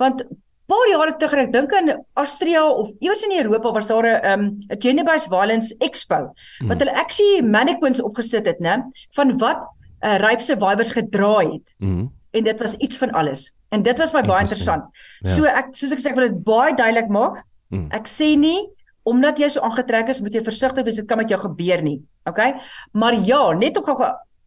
Want 0.00 0.22
paar 0.70 0.86
jare 0.92 1.16
terug 1.18 1.42
ek 1.42 1.52
dink 1.54 1.74
in 1.80 1.92
Austria 2.20 2.62
of 2.68 2.92
eers 3.02 3.24
in 3.26 3.34
Europa 3.40 3.72
was 3.74 3.90
daar 3.90 4.06
'n 4.06 4.30
um, 4.32 4.44
'n 4.70 4.80
gender 4.80 5.04
based 5.04 5.28
violence 5.28 5.74
expo 5.78 6.20
hmm. 6.30 6.68
wat 6.68 6.78
hulle 6.78 6.94
actually 6.94 7.42
mannequins 7.42 8.02
opgesit 8.02 8.46
het, 8.46 8.60
né, 8.60 8.82
van 9.16 9.38
wat 9.38 9.58
uh, 10.04 10.16
rape 10.18 10.42
survivors 10.42 10.92
gedra 10.92 11.38
het. 11.38 11.74
Hmm. 11.78 12.12
En 12.30 12.44
dit 12.44 12.60
was 12.62 12.74
iets 12.74 12.96
van 12.96 13.10
alles. 13.10 13.52
En 13.70 13.82
dit 13.82 13.98
was 13.98 14.12
my 14.12 14.22
baie 14.22 14.40
Interessant. 14.40 14.84
Ja. 15.20 15.30
So 15.30 15.44
ek 15.44 15.74
soos 15.78 15.92
ek 15.92 16.02
sê 16.02 16.10
ek 16.10 16.18
wil 16.18 16.28
dit 16.28 16.44
baie 16.44 16.74
duidelik 16.74 17.08
maak. 17.08 17.42
Mm. 17.70 17.86
Ek 17.94 18.06
sê 18.10 18.34
nie 18.38 18.68
omdat 19.02 19.38
jy 19.38 19.48
so 19.48 19.62
aangetrek 19.64 20.10
is, 20.12 20.20
moet 20.20 20.34
jy 20.34 20.42
versigtig 20.44 20.84
wees, 20.84 20.98
dit 21.00 21.06
kan 21.08 21.18
met 21.18 21.30
jou 21.30 21.38
gebeur 21.40 21.82
nie. 21.82 22.00
Okay? 22.28 22.52
Maar 22.92 23.14
ja, 23.14 23.52
net 23.56 23.78
om 23.78 23.84
gou 23.84 23.96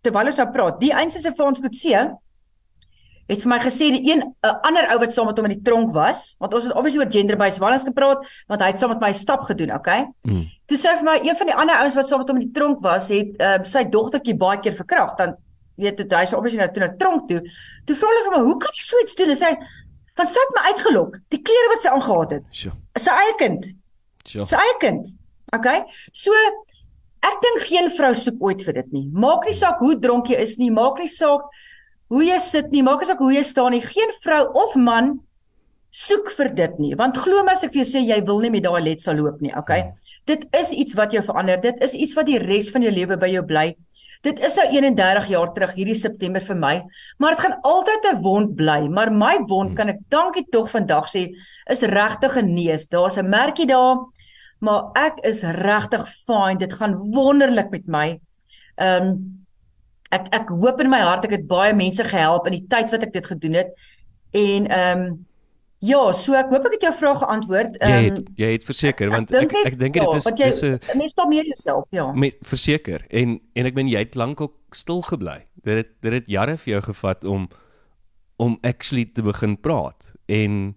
terwyl 0.04 0.30
ons 0.30 0.40
nou 0.40 0.48
praat, 0.52 0.80
die 0.80 0.92
eens 0.94 1.18
se 1.20 1.32
Frans 1.36 1.60
Kutse 1.64 2.04
het 3.28 3.42
vir 3.44 3.50
my 3.50 3.60
gesê 3.64 3.90
die 3.94 4.12
een 4.12 4.22
'n 4.22 4.56
ander 4.68 4.90
ou 4.92 5.00
wat 5.00 5.14
saam 5.14 5.28
met 5.28 5.38
hom 5.38 5.46
in 5.46 5.56
die 5.58 5.64
tronk 5.64 5.94
was, 5.94 6.36
want 6.40 6.54
ons 6.54 6.66
het 6.66 6.74
obviously 6.74 7.04
oor 7.04 7.12
gender-based 7.12 7.58
violence 7.58 7.86
gepraat, 7.86 8.26
want 8.48 8.62
hy 8.62 8.68
het 8.68 8.80
saam 8.80 8.90
met 8.90 9.00
my 9.00 9.10
'n 9.10 9.14
stap 9.16 9.44
gedoen, 9.44 9.74
okay? 9.74 10.08
Mm. 10.22 10.48
Toe 10.66 10.78
sê 10.78 10.96
vir 10.98 11.04
my 11.04 11.20
een 11.24 11.36
van 11.36 11.48
die 11.48 11.56
ander 11.56 11.76
ouens 11.76 11.96
wat 11.96 12.08
saam 12.08 12.20
met 12.20 12.28
hom 12.28 12.38
in 12.38 12.48
die 12.48 12.60
tronk 12.60 12.82
was, 12.82 13.08
het 13.08 13.42
uh, 13.42 13.64
sy 13.64 13.84
dogtertjie 13.84 14.36
baie 14.36 14.60
keer 14.60 14.76
verkragt. 14.76 15.18
Dan 15.18 15.36
weet 15.76 16.00
jy, 16.00 16.18
hy's 16.18 16.34
obviously 16.34 16.60
nou 16.60 16.72
toe 16.72 16.84
na 16.84 16.94
tronk 16.98 17.28
toe. 17.30 17.42
Toe 17.86 17.96
vra 17.96 18.08
hulle 18.08 18.24
vir 18.24 18.38
my, 18.38 18.44
"Hoe 18.44 18.58
kan 18.58 18.70
jy 18.74 18.84
so 18.84 18.98
iets 19.04 19.16
doen?" 19.16 19.30
En 19.30 19.36
sê 19.36 19.46
hy, 19.46 19.58
"Want 20.16 20.30
sy 20.30 20.40
het 20.40 20.56
my 20.56 20.64
uitgelok. 20.72 21.20
Die 21.30 21.42
klere 21.42 21.70
wat 21.70 21.82
sy 21.82 21.90
aangetree 21.90 22.40
het, 22.40 22.74
is 22.96 23.04
sy 23.04 23.12
eie 23.12 23.36
kind." 23.38 23.66
Sjoe. 24.26 24.46
Sy 24.46 24.56
eie 24.56 24.78
kind. 24.80 25.08
Okay? 25.54 25.84
So 26.12 26.32
ek 27.24 27.42
dink 27.42 27.68
geen 27.68 27.90
vrou 27.90 28.14
soek 28.16 28.42
ooit 28.44 28.64
vir 28.64 28.74
dit 28.74 28.92
nie. 28.92 29.10
Maak 29.14 29.46
nie 29.46 29.54
saak 29.54 29.80
hoe 29.80 29.96
dronk 30.00 30.28
jy 30.28 30.40
is 30.44 30.58
nie, 30.58 30.72
maak 30.72 31.00
nie 31.00 31.08
saak 31.08 31.42
hoe 32.10 32.24
jy 32.24 32.40
sit 32.40 32.72
nie, 32.72 32.84
maak 32.84 33.04
saak 33.04 33.20
hoe 33.20 33.34
jy 33.34 33.44
staan 33.44 33.72
nie. 33.72 33.82
Geen 33.82 34.12
vrou 34.24 34.48
of 34.54 34.76
man 34.76 35.20
soek 35.94 36.32
vir 36.34 36.50
dit 36.58 36.80
nie. 36.82 36.94
Want 36.98 37.18
glo 37.22 37.44
my 37.46 37.54
as 37.54 37.64
ek 37.64 37.74
vir 37.76 37.84
jou 37.84 37.90
sê 37.94 38.02
jy 38.02 38.20
wil 38.26 38.42
nie 38.42 38.52
met 38.54 38.66
daai 38.66 38.82
letsel 38.82 39.20
loop 39.22 39.42
nie, 39.42 39.54
okay? 39.56 39.92
Dit 40.26 40.48
is 40.58 40.74
iets 40.74 40.98
wat 40.98 41.14
jou 41.14 41.22
verander. 41.26 41.62
Dit 41.62 41.82
is 41.86 41.94
iets 41.94 42.16
wat 42.18 42.26
die 42.30 42.40
res 42.42 42.72
van 42.74 42.86
jou 42.86 42.94
lewe 42.94 43.18
by 43.22 43.30
jou 43.30 43.44
bly. 43.46 43.74
Dit 44.24 44.40
is 44.40 44.56
nou 44.56 44.66
31 44.72 45.28
jaar 45.34 45.52
terug 45.54 45.74
hierdie 45.76 45.98
September 46.00 46.42
vir 46.42 46.56
my, 46.56 46.76
maar 47.20 47.36
dit 47.36 47.44
gaan 47.44 47.58
altyd 47.68 48.06
'n 48.14 48.22
wond 48.24 48.56
bly. 48.56 48.88
Maar 48.88 49.12
my 49.12 49.38
wond 49.48 49.76
kan 49.76 49.90
ek 49.90 50.00
dankie 50.10 50.46
tog 50.50 50.70
vandag 50.72 51.12
sê 51.12 51.36
is 51.70 51.82
regtig 51.82 52.34
genees. 52.34 52.88
Daar's 52.88 53.18
'n 53.18 53.30
merkie 53.30 53.68
daar, 53.68 53.98
maar 54.60 54.92
ek 54.96 55.20
is 55.24 55.44
regtig 55.44 56.08
fine. 56.26 56.58
Dit 56.58 56.74
gaan 56.74 56.96
wonderlik 56.96 57.70
met 57.70 57.88
my. 57.88 58.20
Ehm 58.78 59.04
um, 59.04 59.43
ek 60.14 60.32
ek 60.36 60.50
hoop 60.54 60.82
in 60.84 60.90
my 60.94 61.02
hart 61.04 61.28
ek 61.28 61.38
het 61.38 61.46
baie 61.50 61.76
mense 61.76 62.04
gehelp 62.08 62.48
in 62.50 62.58
die 62.60 62.66
tyd 62.72 62.94
wat 62.94 63.06
ek 63.08 63.14
dit 63.14 63.30
gedoen 63.34 63.62
het. 63.62 63.72
En 64.32 64.68
ehm 64.68 65.06
um, 65.06 65.14
ja, 65.84 66.00
so 66.16 66.36
ek 66.40 66.52
hoop 66.54 66.68
ek 66.70 66.78
het 66.78 66.86
jou 66.88 66.94
vraag 67.02 67.20
geantwoord. 67.24 67.80
Jy 67.80 67.90
Ehm 67.90 68.06
het 68.08 68.30
jy 68.40 68.52
het 68.56 68.68
verseker 68.68 69.12
want 69.14 69.34
ek 69.36 69.56
ek 69.66 69.80
dink 69.80 70.00
dit 70.00 70.16
is 70.20 70.28
want 70.30 70.40
jy, 70.40 70.52
dis 70.52 70.64
'n 70.64 70.98
mens 70.98 71.14
blameer 71.18 71.46
jouself, 71.46 71.88
ja. 71.92 72.12
met 72.12 72.38
verseker 72.42 73.06
en 73.10 73.40
en 73.54 73.66
ek 73.66 73.76
meen 73.76 73.92
jy 73.92 74.06
het 74.06 74.16
lank 74.16 74.42
ook 74.42 74.56
stil 74.72 75.02
gebly. 75.02 75.44
Dit 75.64 75.76
het 75.76 75.92
dit 76.02 76.14
het 76.14 76.28
jare 76.28 76.58
vir 76.58 76.74
jou 76.78 76.82
gevat 76.82 77.24
om 77.24 77.50
om 78.38 78.58
actually 78.62 79.06
te 79.06 79.22
begin 79.22 79.60
praat 79.60 80.16
en 80.26 80.76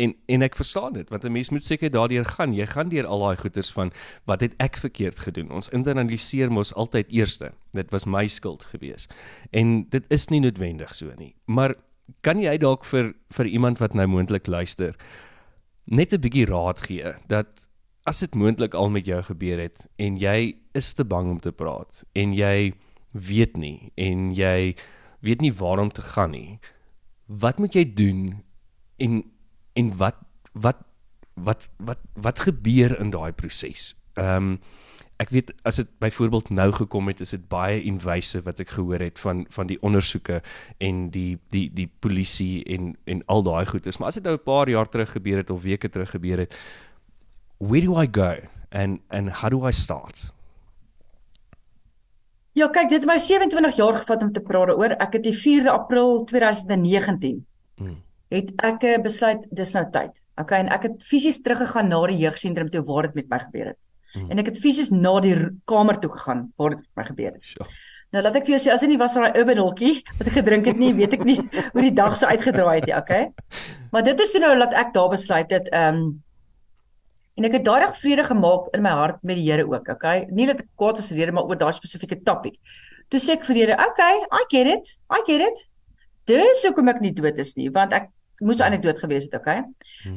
en 0.00 0.14
en 0.34 0.44
ek 0.46 0.56
verstaan 0.58 0.96
dit 0.96 1.08
want 1.12 1.24
'n 1.24 1.32
mens 1.32 1.50
moet 1.50 1.64
seker 1.64 1.90
daardeur 1.90 2.24
gaan. 2.24 2.54
Jy 2.54 2.66
gaan 2.66 2.88
deur 2.88 3.06
al 3.06 3.20
daai 3.20 3.36
goeters 3.36 3.70
van 3.72 3.92
wat 4.24 4.40
het 4.40 4.54
ek 4.56 4.76
verkeerd 4.76 5.18
gedoen? 5.18 5.50
Ons 5.50 5.68
internaliseer 5.68 6.52
mos 6.52 6.74
altyd 6.74 7.10
eerste. 7.12 7.52
Dit 7.72 7.90
was 7.90 8.04
my 8.06 8.26
skuld 8.26 8.64
gewees. 8.64 9.08
En 9.50 9.88
dit 9.88 10.04
is 10.08 10.28
nie 10.28 10.40
noodwendig 10.40 10.94
so 10.94 11.12
nie. 11.18 11.34
Maar 11.46 11.74
kan 12.20 12.38
jy 12.38 12.56
dalk 12.58 12.84
vir 12.84 13.14
vir 13.30 13.46
iemand 13.46 13.78
wat 13.78 13.94
nou 13.94 14.06
moontlik 14.06 14.46
luister 14.46 14.96
net 15.84 16.12
'n 16.12 16.20
bietjie 16.20 16.46
raad 16.46 16.80
gee 16.80 17.14
dat 17.26 17.68
as 18.04 18.20
dit 18.20 18.34
moontlik 18.34 18.74
al 18.74 18.90
met 18.90 19.06
jou 19.06 19.22
gebeur 19.22 19.58
het 19.58 19.88
en 19.96 20.16
jy 20.16 20.56
is 20.72 20.92
te 20.94 21.04
bang 21.04 21.30
om 21.30 21.40
te 21.40 21.52
praat 21.52 22.04
en 22.14 22.32
jy 22.32 22.72
weet 23.12 23.56
nie 23.56 23.92
en 23.96 24.34
jy 24.34 24.74
weet 25.20 25.40
nie 25.40 25.52
waar 25.52 25.78
om 25.78 25.90
te 25.90 26.02
gaan 26.02 26.30
nie. 26.30 26.58
Wat 27.26 27.58
moet 27.58 27.74
jy 27.74 27.84
doen 27.94 28.42
en 28.96 29.22
en 29.72 29.96
wat 29.96 30.16
wat 30.52 30.76
wat 31.34 31.68
wat 31.76 31.98
wat 32.14 32.38
gebeur 32.38 32.98
in 33.00 33.10
daai 33.10 33.32
proses? 33.32 33.94
Ehm 34.14 34.36
um, 34.36 34.60
ek 35.20 35.28
weet 35.34 35.50
as 35.68 35.76
dit 35.76 35.88
byvoorbeeld 36.00 36.48
nou 36.48 36.70
gekom 36.72 37.10
het, 37.12 37.18
is 37.20 37.34
dit 37.34 37.42
baie 37.52 37.82
invasive 37.84 38.40
wat 38.46 38.60
ek 38.64 38.70
gehoor 38.72 39.02
het 39.04 39.18
van 39.20 39.44
van 39.52 39.68
die 39.68 39.76
ondersoeke 39.84 40.40
en 40.78 41.10
die 41.12 41.38
die 41.52 41.68
die 41.76 41.90
polisie 42.00 42.64
en 42.64 42.94
en 43.04 43.20
al 43.26 43.44
daai 43.44 43.66
goed 43.66 43.86
is. 43.86 43.98
Maar 43.98 44.08
as 44.08 44.20
dit 44.20 44.24
nou 44.24 44.36
'n 44.36 44.42
paar 44.44 44.68
jaar 44.68 44.88
terug 44.88 45.12
gebeur 45.12 45.36
het 45.36 45.50
of 45.50 45.62
weke 45.62 45.88
terug 45.88 46.10
gebeur 46.10 46.38
het, 46.38 46.56
where 47.58 47.84
do 47.84 48.00
I 48.00 48.08
go 48.12 48.48
and 48.70 49.00
and 49.08 49.28
how 49.30 49.50
do 49.50 49.68
I 49.68 49.72
start? 49.72 50.32
Ja, 52.52 52.68
kyk, 52.68 52.88
dit 52.88 53.00
het 53.00 53.06
my 53.06 53.18
27 53.18 53.76
jaar 53.76 53.98
gevat 53.98 54.22
om 54.22 54.32
te 54.32 54.40
praat 54.40 54.66
daaroor. 54.66 54.96
Ek 54.98 55.12
het 55.12 55.22
die 55.22 55.36
4de 55.36 55.70
April 55.70 56.24
2019 56.24 57.46
Mm. 57.80 58.02
Het 58.30 58.50
ek 58.62 58.86
besluit 59.04 59.46
dis 59.50 59.72
nou 59.74 59.84
tyd. 59.92 60.16
Okay, 60.40 60.62
en 60.62 60.70
ek 60.72 60.86
het 60.86 61.04
fisies 61.04 61.42
teruggegaan 61.44 61.90
na 61.90 62.00
die 62.08 62.20
jeugsentrum 62.22 62.70
toe 62.72 62.84
waar 62.86 63.08
dit 63.08 63.22
met 63.22 63.30
my 63.32 63.40
gebeur 63.42 63.72
het. 63.72 63.80
Mm. 64.14 64.30
En 64.30 64.42
ek 64.42 64.50
het 64.50 64.60
fisies 64.62 64.90
na 64.94 65.12
die 65.22 65.34
kamer 65.70 66.00
toe 66.02 66.10
gegaan 66.10 66.48
waar 66.58 66.76
dit 66.76 66.82
met 66.82 67.02
my 67.02 67.04
gebeur 67.10 67.32
het. 67.34 67.44
Sure. 67.46 67.68
Nou 68.10 68.22
laat 68.24 68.40
ek 68.40 68.48
vir 68.48 68.56
jou 68.56 68.62
sê 68.64 68.72
as 68.74 68.82
dit 68.82 68.90
nie 68.90 68.98
was 68.98 69.12
vir 69.14 69.28
daai 69.28 69.38
urban 69.38 69.60
hokkie 69.62 69.92
wat 70.18 70.30
ek 70.32 70.36
gedrink 70.40 70.66
het 70.66 70.80
nie, 70.82 70.90
weet 70.98 71.12
ek 71.14 71.22
nie 71.26 71.36
hoe 71.74 71.84
die 71.84 71.94
dag 71.94 72.16
sou 72.18 72.30
uitgedraai 72.30 72.80
het 72.80 72.88
nie, 72.88 72.96
okay? 72.98 73.28
Maar 73.94 74.06
dit 74.08 74.24
is 74.24 74.34
toe 74.34 74.42
nou 74.42 74.50
laat 74.58 74.74
ek 74.80 74.90
daar 74.96 75.12
besluit 75.12 75.54
het 75.54 75.70
ehm 75.70 76.00
um, 76.00 76.10
en 77.38 77.46
ek 77.46 77.54
het 77.56 77.62
daai 77.64 77.78
dag 77.86 77.94
vrede 77.96 78.24
gemaak 78.26 78.66
in 78.76 78.82
my 78.84 78.90
hart 78.98 79.22
met 79.24 79.38
die 79.38 79.46
Here 79.46 79.64
ook, 79.64 79.86
okay? 79.94 80.26
Nie 80.34 80.48
dat 80.50 80.58
ek 80.60 80.66
kwaad 80.76 80.98
is 81.00 81.06
vir 81.08 81.16
die 81.16 81.22
Here 81.22 81.32
maar 81.32 81.46
oor 81.48 81.56
daai 81.56 81.72
spesifieke 81.72 82.18
topic. 82.26 82.58
Toe 83.08 83.20
sê 83.22 83.38
ek 83.38 83.46
vir 83.46 83.56
die 83.56 83.62
Here, 83.62 83.78
okay, 83.80 84.26
I 84.28 84.42
get 84.50 84.68
it. 84.68 84.90
I 85.08 85.22
get 85.24 85.46
it. 85.46 85.62
Dis 86.28 86.66
hoekom 86.66 86.90
ek 86.92 87.00
nie 87.00 87.14
dood 87.16 87.38
is 87.40 87.54
nie, 87.56 87.70
want 87.72 87.94
ek 87.96 88.10
moes 88.40 88.60
eintlik 88.60 88.82
dood 88.82 88.98
gewees 88.98 89.26
het, 89.28 89.34
okay? 89.34 89.64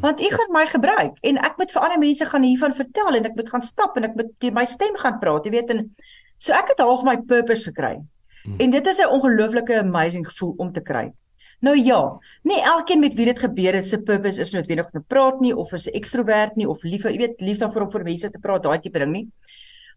Want 0.02 0.22
u 0.22 0.30
gaan 0.32 0.52
my 0.56 0.66
gebruik 0.66 1.18
en 1.22 1.38
ek 1.38 1.58
moet 1.58 1.72
vir 1.72 1.82
ander 1.82 2.00
mense 2.00 2.26
gaan 2.26 2.44
hiervan 2.44 2.74
vertel 2.74 3.16
en 3.16 3.26
ek 3.26 3.36
moet 3.36 3.50
gaan 3.50 3.62
stap 3.62 3.98
en 3.98 4.04
ek 4.04 4.16
moet 4.16 4.54
my 4.54 4.66
stem 4.66 4.96
gaan 5.02 5.20
praat, 5.20 5.46
jy 5.46 5.52
weet 5.52 5.74
en 5.76 5.84
so 6.38 6.54
ek 6.54 6.74
het 6.74 6.80
half 6.80 7.04
my 7.04 7.18
purpose 7.18 7.68
gekry. 7.68 8.00
En 8.60 8.72
dit 8.72 8.88
is 8.88 9.00
'n 9.00 9.08
ongelooflike 9.08 9.80
amazing 9.80 10.26
gevoel 10.28 10.54
om 10.58 10.72
te 10.72 10.82
kry. 10.82 11.12
Nou 11.60 11.78
ja, 11.78 12.20
nie 12.44 12.62
elkeen 12.62 13.00
met 13.00 13.14
wie 13.14 13.26
dit 13.26 13.40
gebeur 13.40 13.74
het 13.74 13.86
se 13.86 14.02
purpose 14.02 14.42
is 14.42 14.52
noodwendig 14.52 14.86
om 14.86 15.00
te 15.00 15.06
praat 15.08 15.40
nie 15.40 15.56
of 15.56 15.72
is 15.74 15.88
'n 15.88 15.96
ekstrovert 15.96 16.56
nie 16.56 16.68
of 16.68 16.84
lief, 16.84 17.04
jy 17.04 17.18
weet, 17.18 17.42
lief 17.42 17.58
daarvoor 17.58 17.82
om 17.82 17.92
vir 17.92 18.04
mense 18.04 18.30
te 18.30 18.40
praat, 18.40 18.64
daai 18.64 18.80
tipe 18.80 19.00
ding 19.00 19.12
nie. 19.12 19.28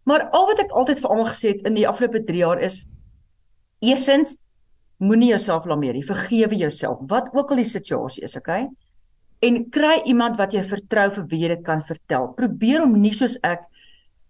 Maar 0.03 0.29
al 0.29 0.45
wat 0.45 0.59
ek 0.59 0.71
altyd 0.71 0.99
vir 0.99 1.09
almal 1.09 1.25
gesê 1.25 1.47
het 1.47 1.65
in 1.67 1.73
die 1.73 1.87
afgelope 1.87 2.23
3 2.23 2.37
jaar 2.37 2.59
is 2.59 2.85
eersins 3.79 4.37
moenie 4.97 5.29
jouself 5.29 5.63
blameer 5.63 5.93
nie. 5.93 6.05
Vergewe 6.05 6.57
jouself, 6.57 7.01
wat 7.11 7.31
ook 7.35 7.51
al 7.53 7.61
die 7.61 7.69
situasie 7.69 8.23
is, 8.23 8.35
okay? 8.39 8.67
En 9.45 9.69
kry 9.69 10.01
iemand 10.09 10.37
wat 10.39 10.53
jy 10.53 10.63
vertrou 10.65 11.09
vir 11.19 11.25
wie 11.31 11.41
jy 11.43 11.49
dit 11.53 11.65
kan 11.65 11.81
vertel. 11.85 12.31
Probeer 12.37 12.85
om 12.87 12.95
nie 12.97 13.13
soos 13.13 13.37
ek 13.45 13.67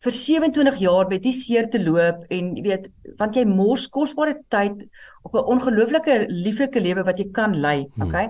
vir 0.03 0.13
27 0.13 0.79
jaar 0.83 1.07
met 1.09 1.23
die 1.23 1.33
seer 1.33 1.69
te 1.73 1.79
loop 1.81 2.27
en 2.33 2.51
jy 2.57 2.63
weet, 2.67 2.89
want 3.17 3.37
jy 3.37 3.47
mors 3.49 3.87
kosbare 3.89 4.35
tyd 4.53 4.83
op 5.25 5.33
'n 5.33 5.47
ongelooflike 5.55 6.27
lieflike 6.29 6.79
lewe 6.79 7.03
wat 7.03 7.17
jy 7.19 7.31
kan 7.31 7.55
lei, 7.55 7.87
okay? 8.01 8.29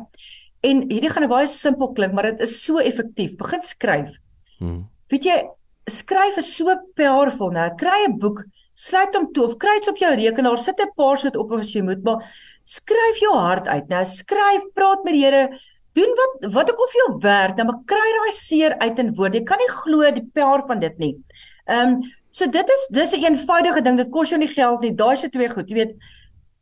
En 0.64 0.90
hierdie 0.90 1.10
gaan 1.10 1.24
nou 1.28 1.30
baie 1.30 1.48
simpel 1.48 1.92
klink, 1.94 2.14
maar 2.14 2.32
dit 2.32 2.42
is 2.42 2.64
so 2.64 2.80
effektief. 2.80 3.36
Begin 3.38 3.62
skryf. 3.62 4.16
Hmm. 4.60 4.88
Weet 5.10 5.24
jy, 5.24 5.38
skryf 5.86 6.38
is 6.38 6.56
so 6.56 6.74
powerful, 6.96 7.52
nou. 7.52 7.70
Kry 7.76 8.08
'n 8.08 8.18
boek, 8.18 8.46
sluit 8.78 9.16
hom 9.18 9.32
toe 9.34 9.48
of 9.48 9.56
kry 9.62 9.78
iets 9.80 9.90
op 9.90 9.98
jou 10.02 10.12
rekenaar, 10.16 10.60
sit 10.62 10.80
'n 10.80 10.94
paar 10.96 11.18
soet 11.18 11.36
op 11.36 11.52
as 11.58 11.74
jy 11.74 11.82
moet, 11.82 12.04
maar 12.04 12.22
skryf 12.64 13.18
jou 13.20 13.34
hart 13.34 13.68
uit. 13.68 13.88
Nou 13.90 14.04
skryf, 14.06 14.62
praat 14.76 15.04
met 15.04 15.14
die 15.14 15.24
Here, 15.26 15.50
doen 15.94 16.14
wat 16.20 16.54
wat 16.54 16.70
ook 16.72 16.80
al 16.80 16.92
vir 16.94 17.02
jou 17.06 17.18
werk, 17.22 17.56
nou 17.58 17.66
maar 17.66 17.82
kry 17.86 18.08
daai 18.20 18.32
seer 18.34 18.78
uit 18.80 19.00
in 19.00 19.14
woorde. 19.16 19.40
Jy 19.40 19.44
kan 19.44 19.58
nie 19.58 19.72
glo 19.82 20.12
die 20.12 20.30
power 20.34 20.64
van 20.68 20.80
dit 20.80 20.98
nie. 21.00 21.16
Ehm 21.68 21.88
um, 21.88 22.02
so 22.30 22.46
dit 22.46 22.70
is 22.70 22.88
dis 22.92 23.14
'n 23.14 23.24
eenvoudige 23.26 23.82
ding. 23.82 23.98
Dit 23.98 24.12
kos 24.12 24.30
jou 24.30 24.38
nie 24.40 24.48
geld 24.54 24.82
nie. 24.82 24.94
Daai 24.96 25.16
se 25.18 25.30
twee 25.30 25.50
goed, 25.50 25.70
jy 25.70 25.76
weet. 25.76 25.96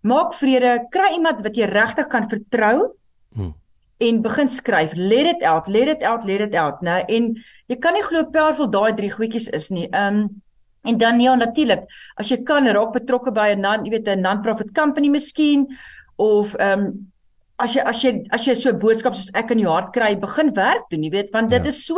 Maak 0.04 0.34
vrede, 0.34 0.86
kry 0.90 1.14
iemand 1.14 1.42
wat 1.44 1.56
jy 1.56 1.66
regtig 1.66 2.08
kan 2.08 2.30
vertrou 2.30 2.94
Hmm. 3.36 3.54
en 4.00 4.22
begin 4.22 4.48
skryf. 4.50 4.94
Let 4.96 5.26
it 5.26 5.44
out, 5.44 5.68
let 5.68 5.88
it 5.88 6.04
out, 6.04 6.24
let 6.24 6.40
it 6.42 6.56
out, 6.56 6.82
né? 6.82 7.04
En 7.08 7.36
jy 7.68 7.76
kan 7.76 7.94
nie 7.94 8.04
glo 8.04 8.22
hoe 8.24 8.32
powerful 8.32 8.68
daai 8.70 8.94
drie 8.96 9.12
goedjies 9.12 9.50
is 9.50 9.70
nie. 9.70 9.90
Ehm 9.92 10.16
um, 10.16 10.42
en 10.86 10.98
dan 10.98 11.20
ja 11.22 11.36
natuurlik, 11.36 11.84
as 12.18 12.30
jy 12.30 12.44
kan 12.44 12.68
raak 12.68 12.94
betrokke 12.94 13.32
by 13.34 13.50
'n 13.56 13.62
non, 13.62 13.86
jy 13.86 13.92
weet 13.92 14.08
'n 14.08 14.22
non-profit 14.22 14.74
company 14.74 15.10
miskien 15.10 15.68
of 16.18 16.56
ehm 16.56 16.80
um, 16.80 17.12
as 17.58 17.74
jy 17.74 17.82
as 17.82 18.02
jy 18.04 18.24
as 18.32 18.46
jy 18.46 18.54
so 18.56 18.70
'n 18.72 18.80
boodskap 18.80 19.16
soos 19.16 19.30
ek 19.34 19.52
in 19.52 19.60
jou 19.60 19.72
hart 19.72 19.94
kry, 19.94 20.16
begin 20.16 20.54
werk 20.54 20.90
doen, 20.90 21.04
jy 21.04 21.10
weet, 21.12 21.32
want 21.32 21.50
dit 21.50 21.64
Ja. 21.64 21.68
is 21.70 21.86
so 21.86 21.96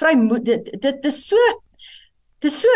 vrymoed 0.00 0.44
dit 0.44 0.80
dit 0.80 1.04
is 1.04 1.26
so 1.28 1.36
dit 2.40 2.50
is 2.50 2.60
so 2.62 2.68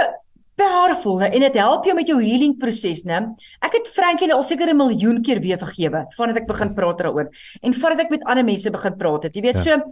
powerful 0.57 1.19
né? 1.19 1.31
en 1.33 1.41
dit 1.41 1.55
help 1.55 1.85
jou 1.85 1.95
met 1.95 2.07
jou 2.07 2.19
healing 2.21 2.59
proses, 2.59 3.05
né? 3.05 3.35
Ek 3.63 3.73
het 3.73 3.89
Frankie 3.89 4.33
al 4.33 4.45
seker 4.45 4.69
'n 4.69 4.77
miljoen 4.77 5.23
keer 5.23 5.41
weer 5.41 5.59
vergewe 5.59 6.07
vandat 6.17 6.37
ek 6.37 6.47
begin 6.47 6.75
praat 6.75 6.99
daaroor 6.99 7.29
en 7.63 7.73
vandat 7.75 8.01
ek 8.01 8.11
met 8.11 8.25
ander 8.25 8.45
mense 8.45 8.71
begin 8.71 8.97
praat 8.97 9.23
het. 9.23 9.35
Jy 9.35 9.43
weet, 9.43 9.57
Ja. 9.57 9.63
so 9.63 9.91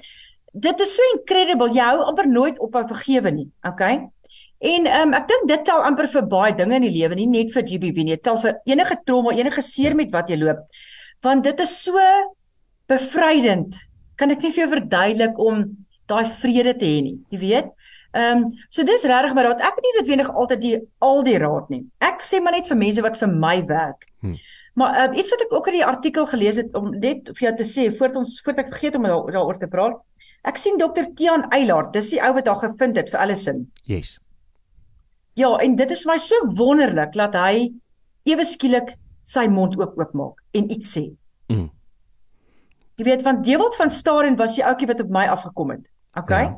dit 0.54 0.80
is 0.80 0.94
so 0.94 1.02
incredible. 1.14 1.68
Jy 1.68 1.80
hou 1.80 2.02
amper 2.04 2.26
nooit 2.28 2.58
op 2.58 2.76
aan 2.76 2.88
vergewe 2.88 3.30
nie, 3.30 3.48
okay? 3.64 4.08
En 4.58 4.86
ehm 4.90 5.08
um, 5.08 5.14
ek 5.14 5.28
dink 5.30 5.44
dit 5.50 5.64
tel 5.64 5.84
amper 5.86 6.08
vir 6.10 6.24
baie 6.26 6.54
dinge 6.58 6.78
in 6.80 6.86
die 6.88 6.94
lewe, 6.94 7.14
nie 7.14 7.28
net 7.30 7.52
vir 7.54 7.62
GBV 7.62 8.02
nie. 8.02 8.16
Dit 8.16 8.24
tel 8.26 8.40
vir 8.42 8.56
enige 8.66 8.96
trauma, 9.06 9.34
enige 9.36 9.62
seer 9.62 9.94
met 9.94 10.10
wat 10.14 10.32
jy 10.32 10.40
loop. 10.40 10.64
Want 11.22 11.46
dit 11.46 11.60
is 11.62 11.74
so 11.84 12.08
bevrydend. 12.90 13.76
Kan 14.18 14.34
ek 14.34 14.42
nie 14.42 14.50
vir 14.50 14.64
jou 14.64 14.72
verduidelik 14.72 15.38
om 15.38 15.62
daai 16.10 16.26
vrede 16.40 16.74
te 16.80 16.88
hê 16.88 16.98
nie. 17.06 17.16
Jy 17.30 17.40
weet? 17.44 17.70
Ehm 18.16 18.42
um, 18.42 18.44
so 18.68 18.82
dis 18.82 19.06
regtig 19.06 19.34
maar 19.36 19.50
raad. 19.52 19.62
Ek 19.62 19.78
het 19.78 19.86
nie 19.86 19.96
noodwendig 20.00 20.34
altyd 20.34 20.62
die 20.64 20.76
al 21.06 21.22
die 21.22 21.38
raad 21.38 21.70
nie. 21.70 21.82
Ek 22.02 22.24
sê 22.26 22.42
maar 22.42 22.58
net 22.58 22.70
vir 22.70 22.82
mense 22.82 23.04
wat 23.06 23.18
vir 23.22 23.34
my 23.46 23.56
werk. 23.70 24.08
Hmm. 24.26 24.38
Maar 24.78 25.02
uh, 25.04 25.18
iets 25.18 25.30
wat 25.34 25.42
ek 25.46 25.54
ook 25.54 25.70
in 25.70 25.80
die 25.80 25.86
artikel 25.86 26.26
gelees 26.26 26.58
het 26.58 26.74
om 26.78 26.90
net 26.98 27.30
vir 27.34 27.48
jou 27.48 27.56
te 27.60 27.66
sê 27.66 27.90
voordat 27.94 28.22
ons 28.24 28.38
voordat 28.42 28.66
ek 28.66 28.74
vergeet 28.74 28.98
om 28.98 29.06
daaroor 29.06 29.36
daar 29.38 29.58
te 29.62 29.70
praat. 29.70 30.00
Ek 30.46 30.58
sien 30.58 30.78
dokter 30.78 31.06
Tian 31.18 31.44
Eilard, 31.54 31.92
dis 31.92 32.10
die 32.14 32.22
ou 32.22 32.32
wat 32.34 32.46
daar 32.46 32.62
gevind 32.62 32.98
het 32.98 33.10
vir 33.12 33.22
Allison. 33.22 33.66
Yes. 33.90 34.16
Ja, 35.38 35.50
en 35.62 35.76
dit 35.78 35.90
is 35.94 36.04
my 36.08 36.16
so 36.22 36.38
wonderlik 36.58 37.14
dat 37.14 37.36
hy 37.38 37.68
ewe 38.28 38.46
skielik 38.48 38.96
sy 39.28 39.46
mond 39.52 39.76
oop 39.78 39.98
oopmaak 40.00 40.40
en 40.56 40.70
iets 40.74 40.96
sê. 40.96 41.04
Mm. 41.52 41.68
Jy 42.98 43.06
weet 43.06 43.22
van 43.22 43.42
Dewald 43.46 43.76
van 43.78 43.92
Staden 43.94 44.38
was 44.40 44.56
die 44.58 44.64
ouetjie 44.66 44.88
wat 44.90 45.04
op 45.04 45.12
my 45.14 45.28
afgekom 45.30 45.70
het. 45.76 45.84
Okay? 46.18 46.48
Ja. 46.48 46.56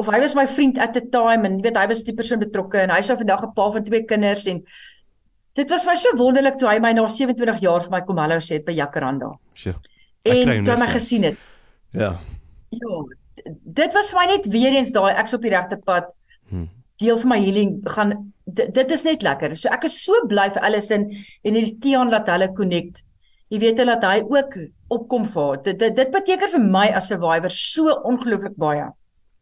Of 0.00 0.08
hy 0.08 0.22
was 0.22 0.34
my 0.38 0.46
vriend 0.48 0.78
at 0.80 0.94
the 0.96 1.02
time 1.12 1.44
en 1.44 1.58
jy 1.58 1.66
weet 1.66 1.76
hy 1.76 1.86
was 1.90 2.04
die 2.06 2.16
persoon 2.16 2.40
betrokke 2.40 2.80
en 2.80 2.94
hy 2.94 3.02
sou 3.04 3.18
vandag 3.20 3.44
'n 3.44 3.52
pa 3.52 3.70
van 3.76 3.84
twee 3.84 4.04
kinders 4.08 4.46
en 4.48 4.62
dit 5.52 5.70
was 5.70 5.84
my 5.86 5.94
so 5.94 6.16
wonderlik 6.16 6.56
toe 6.58 6.68
hy 6.68 6.78
my 6.80 6.92
na 6.92 7.08
27 7.08 7.60
jaar 7.60 7.82
vir 7.82 7.90
my 7.90 8.00
kom 8.00 8.16
hallo 8.16 8.40
sê 8.40 8.64
by 8.64 8.72
Jacaranda. 8.72 9.36
Sjoe. 9.54 9.74
En 10.24 10.64
toe 10.64 10.76
my 10.76 10.86
gesien 10.86 11.22
het. 11.22 11.36
Ja. 11.90 12.16
Ja, 12.70 13.04
dit 13.64 13.92
was 13.92 14.10
vir 14.12 14.20
my 14.20 14.26
net 14.26 14.46
weer 14.46 14.72
eens 14.72 14.92
daai 14.92 15.12
ek's 15.12 15.34
op 15.34 15.42
die 15.42 15.50
regte 15.50 15.76
pad. 15.76 16.08
Hmm. 16.48 16.70
Deel 17.00 17.18
van 17.18 17.28
my 17.28 17.40
healing 17.40 17.80
gaan 17.84 18.32
dit 18.44 18.90
is 18.90 19.04
net 19.06 19.22
lekker. 19.22 19.56
So 19.56 19.70
ek 19.72 19.86
is 19.88 19.98
so 20.04 20.26
bly 20.28 20.48
vir 20.54 20.64
Allison 20.66 21.08
en 21.10 21.58
hierdie 21.58 21.78
Tian 21.82 22.10
laat 22.12 22.30
hulle 22.32 22.50
connect. 22.56 23.02
Jy 23.52 23.60
weet 23.62 23.82
hulle 23.82 23.98
dat 24.00 24.08
hy 24.08 24.24
ook 24.24 24.56
opkom 24.92 25.26
vir. 25.28 25.60
Dit, 25.68 25.78
dit 25.80 25.96
dit 25.96 26.10
beteken 26.12 26.52
vir 26.56 26.64
my 26.64 26.88
as 26.88 27.10
'n 27.10 27.16
survivor 27.16 27.50
so 27.50 27.92
ongelooflik 28.10 28.56
baie. 28.56 28.90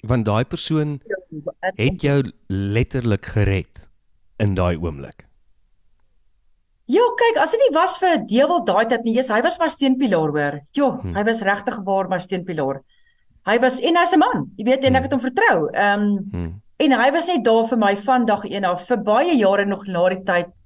Want 0.03 0.25
daai 0.25 0.45
persoon 0.45 1.01
het 1.77 2.03
jou 2.03 2.23
letterlik 2.49 3.27
gered 3.27 3.89
in 4.39 4.55
daai 4.55 4.77
oomblik. 4.77 5.27
Ja, 6.91 7.03
kyk, 7.17 7.37
as 7.39 7.53
dit 7.53 7.61
nie 7.61 7.75
was 7.75 7.99
vir 7.99 8.25
Dewel 8.27 8.65
daai 8.65 8.89
tyd 8.89 9.05
nie, 9.05 9.15
hy 9.15 9.43
was 9.43 9.59
my 9.61 9.69
steunpilaar 9.69 10.33
hoor. 10.35 10.61
Jo, 10.75 10.99
hmm. 11.03 11.15
hy 11.15 11.23
was 11.23 11.43
regtig 11.43 11.79
waar 11.85 12.09
my 12.09 12.19
steunpilaar. 12.19 12.83
Hy 13.47 13.59
was 13.59 13.79
en 13.79 13.97
hy's 13.97 14.13
'n 14.13 14.19
man, 14.19 14.51
jy 14.57 14.65
weet, 14.65 14.85
en 14.85 14.97
ek 14.97 15.03
het 15.03 15.13
hom 15.13 15.21
vertrou. 15.21 15.71
Ehm 15.71 16.01
um, 16.01 16.31
hmm. 16.33 16.61
En 16.81 16.93
hy 16.93 17.11
was 17.12 17.29
net 17.29 17.45
daar 17.45 17.69
vir 17.69 17.79
my 17.79 17.95
van 17.97 18.25
dag 18.25 18.45
1 18.45 18.64
af 18.64 18.88
vir 18.88 19.05
baie 19.05 19.37
jare 19.37 19.66
nog 19.66 19.87
na 19.87 20.09
die 20.09 20.25
tyd 20.25 20.57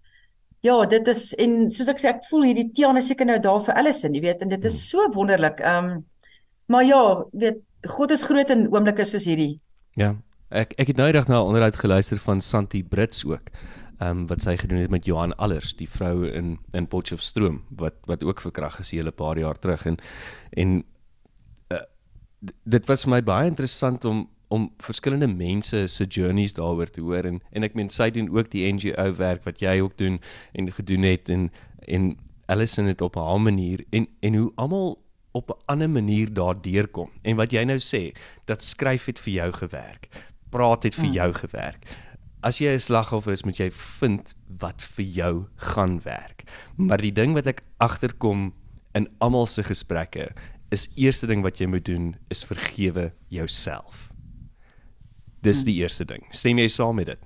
Ja, 0.64 0.78
dit 0.88 1.08
is 1.12 1.26
en 1.44 1.66
soos 1.76 1.90
ek 1.92 1.98
sê 2.00 2.08
ek 2.08 2.22
voel 2.30 2.46
hierdie 2.48 2.70
Tiana 2.72 3.02
seker 3.04 3.28
nou 3.28 3.36
daar 3.42 3.60
vir 3.66 3.76
Allison, 3.76 4.14
jy 4.16 4.22
weet, 4.24 4.40
en 4.40 4.48
dit 4.48 4.62
is 4.64 4.78
so 4.88 5.10
wonderlik. 5.12 5.60
Ehm 5.60 5.90
um, 5.90 6.04
maar 6.72 6.86
ja, 6.88 7.00
weet 7.36 7.58
God 7.92 8.14
is 8.14 8.24
groot 8.24 8.48
in 8.48 8.70
oomblikke 8.72 9.04
soos 9.04 9.26
hierdie. 9.28 9.58
Ja. 10.00 10.14
Ek 10.48 10.72
ek 10.80 10.94
het 10.94 10.96
nou 10.96 11.10
reg 11.12 11.28
na 11.28 11.42
'n 11.42 11.50
onderhoud 11.50 11.76
geluister 11.76 12.16
van 12.16 12.40
Santi 12.40 12.82
Brits 12.82 13.24
ook. 13.24 13.52
Ehm 14.00 14.08
um, 14.08 14.26
wat 14.26 14.40
sy 14.42 14.56
gedoen 14.56 14.80
het 14.80 14.90
met 14.90 15.04
Johan 15.04 15.36
Allers, 15.36 15.76
die 15.76 15.88
vrou 15.88 16.24
in 16.32 16.58
in 16.72 16.88
Potchefstroom 16.88 17.60
wat 17.70 18.00
wat 18.06 18.24
ook 18.24 18.40
verkrag 18.40 18.80
is 18.80 18.92
'n 18.92 18.96
hele 18.96 19.12
paar 19.12 19.38
jaar 19.38 19.58
terug 19.58 19.86
en 19.86 19.98
en 20.56 20.84
uh, 21.72 21.84
dit 22.64 22.86
was 22.86 23.04
vir 23.04 23.10
my 23.10 23.22
baie 23.22 23.46
interessant 23.46 24.04
om 24.04 24.28
om 24.48 24.72
verskillende 24.78 25.26
mense 25.26 25.88
se 25.88 26.04
journeys 26.04 26.54
daaroor 26.54 26.90
te 26.90 27.00
hoor 27.00 27.24
en 27.24 27.40
en 27.52 27.62
ek 27.62 27.74
meen 27.74 27.90
sy 27.90 28.10
doen 28.10 28.28
ook 28.28 28.50
die 28.50 28.72
NGO 28.72 29.14
werk 29.16 29.44
wat 29.44 29.60
jy 29.60 29.80
ook 29.80 29.96
doen 29.98 30.20
en 30.52 30.72
gedoen 30.72 31.02
het 31.02 31.28
en 31.28 31.50
en 31.88 32.16
Allison 32.46 32.84
het 32.84 33.00
op 33.00 33.16
'n 33.16 33.42
manier 33.42 33.84
en 33.90 34.06
en 34.20 34.34
hoe 34.34 34.52
almal 34.54 35.04
op 35.34 35.50
'n 35.50 35.62
ander 35.64 35.90
manier 35.90 36.32
daardeur 36.32 36.88
kom. 36.88 37.10
En 37.22 37.36
wat 37.36 37.50
jy 37.50 37.64
nou 37.64 37.78
sê, 37.78 38.16
dat 38.44 38.62
skryf 38.62 39.04
het 39.04 39.18
vir 39.18 39.32
jou 39.32 39.52
gewerk. 39.52 40.08
Praat 40.48 40.82
het 40.82 40.94
vir 40.94 41.04
ja. 41.04 41.12
jou 41.12 41.32
gewerk. 41.32 41.86
As 42.40 42.58
jy 42.58 42.74
'n 42.74 42.80
slagoffer 42.80 43.32
is, 43.32 43.44
moet 43.44 43.56
jy 43.56 43.70
vind 43.70 44.34
wat 44.58 44.88
vir 44.94 45.04
jou 45.04 45.46
gaan 45.56 46.00
werk. 46.02 46.44
Maar 46.76 46.98
die 46.98 47.12
ding 47.12 47.32
wat 47.32 47.46
ek 47.46 47.62
agterkom 47.76 48.54
in 48.92 49.08
almal 49.18 49.46
se 49.46 49.62
gesprekke 49.62 50.32
is 50.70 50.90
eerste 50.94 51.26
ding 51.26 51.42
wat 51.42 51.58
jy 51.58 51.66
moet 51.66 51.84
doen 51.84 52.16
is 52.28 52.44
vergewe 52.44 53.12
jouself. 53.28 54.03
Dis 55.44 55.60
hmm. 55.60 55.68
die 55.68 55.76
eerste 55.82 56.06
ding. 56.08 56.24
Stem 56.34 56.62
jy 56.62 56.70
saam 56.72 56.96
met 57.00 57.12
dit? 57.12 57.20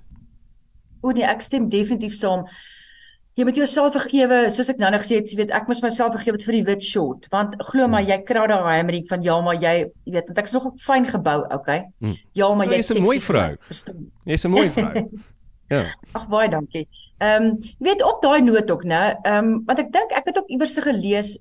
O 1.01 1.13
nee, 1.15 1.23
ek 1.27 1.41
stem 1.45 1.69
definitief 1.71 2.17
saam. 2.19 2.45
Jy 3.39 3.45
moet 3.47 3.59
jouself 3.61 3.93
vergewe, 3.95 4.39
soos 4.51 4.67
ek 4.73 4.81
nou 4.81 4.89
net 4.91 5.05
gesê 5.05 5.21
het, 5.21 5.29
jy 5.31 5.37
weet, 5.39 5.51
ek 5.55 5.69
moet 5.69 5.79
myself 5.85 6.11
vergewe 6.17 6.41
vir 6.43 6.57
die 6.57 6.63
wit 6.67 6.83
shot, 6.83 7.29
want 7.31 7.53
glo 7.69 7.87
my, 7.87 8.01
hmm. 8.01 8.09
jy 8.11 8.17
kry 8.27 8.43
daai 8.51 8.65
hammering 8.67 9.05
van 9.07 9.23
ja, 9.23 9.37
maar 9.45 9.55
jy, 9.55 9.75
jy 10.03 10.15
weet, 10.17 10.27
want 10.27 10.41
ek's 10.43 10.55
nog 10.57 10.67
'n 10.67 10.81
fyn 10.83 11.07
gebou, 11.07 11.37
okay? 11.55 11.85
Hmm. 12.03 12.17
Ja, 12.35 12.49
maar 12.53 12.67
jy 12.67 12.81
is 12.83 12.91
'n 12.91 13.05
mooi 13.05 13.19
vrou. 13.23 13.55
Verstaan? 13.71 14.09
Jy's 14.25 14.43
'n 14.43 14.51
mooi 14.51 14.69
vrou. 14.77 15.07
ja. 15.71 15.85
Ag 16.11 16.27
baie 16.27 16.49
dankie. 16.49 16.87
Ehm, 17.19 17.43
um, 17.43 17.57
jy 17.61 17.87
weet 17.87 18.03
op 18.03 18.21
daai 18.21 18.41
noot 18.41 18.71
ook, 18.71 18.83
né? 18.83 19.15
Ehm, 19.23 19.45
um, 19.45 19.63
want 19.65 19.79
ek 19.79 19.91
dink 19.91 20.11
ek 20.11 20.25
het 20.25 20.37
ook 20.37 20.51
iewers 20.51 20.75
gelees 20.75 21.37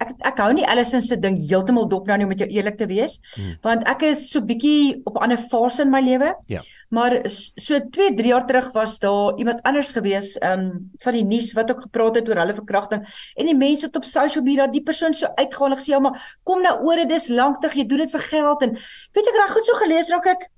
ek 0.00 0.12
ek 0.32 0.42
hou 0.42 0.50
nie 0.56 0.66
Allison 0.66 1.02
se 1.04 1.16
ding 1.20 1.38
heeltemal 1.38 1.88
dop 1.88 2.06
nou 2.08 2.16
nie 2.18 2.26
om 2.26 2.32
met 2.32 2.42
jou 2.42 2.48
eerlik 2.48 2.78
te 2.80 2.88
wees 2.90 3.20
hmm. 3.36 3.56
want 3.66 3.88
ek 3.90 4.04
is 4.10 4.28
so 4.32 4.40
bietjie 4.40 5.00
op 5.04 5.16
'n 5.16 5.28
ander 5.28 5.40
fase 5.50 5.82
in 5.82 5.90
my 5.90 6.00
lewe. 6.00 6.34
Ja. 6.48 6.62
Maar 6.90 7.20
so 7.30 7.78
2, 7.78 8.14
3 8.14 8.26
jaar 8.26 8.46
terug 8.46 8.72
was 8.72 8.98
daar 8.98 9.38
iemand 9.38 9.62
anders 9.62 9.92
gewees 9.92 10.34
um 10.42 10.90
van 10.98 11.14
die 11.14 11.24
nuus 11.24 11.52
wat 11.52 11.70
ook 11.70 11.80
gepraat 11.86 12.16
het 12.18 12.28
oor 12.28 12.40
hulle 12.42 12.54
verkrachting 12.54 13.06
en 13.36 13.46
die 13.46 13.56
mense 13.56 13.86
het 13.86 13.96
op 13.96 14.04
social 14.04 14.44
media 14.44 14.66
die 14.66 14.82
persoon 14.82 15.14
so 15.14 15.30
uitgehaal 15.34 15.76
gesê 15.78 15.94
ja 15.94 16.00
maar 16.02 16.18
kom 16.42 16.62
nou 16.62 16.74
oor 16.82 16.96
dit 16.96 17.10
is 17.10 17.28
lanktig 17.28 17.76
jy 17.78 17.86
doen 17.86 18.02
dit 18.02 18.10
vir 18.10 18.26
geld 18.32 18.62
en 18.66 18.74
weet 19.14 19.30
ek 19.30 19.38
reg 19.38 19.54
goed 19.54 19.70
so 19.70 19.78
gelees 19.84 20.10
raak 20.10 20.26
ek 20.34 20.48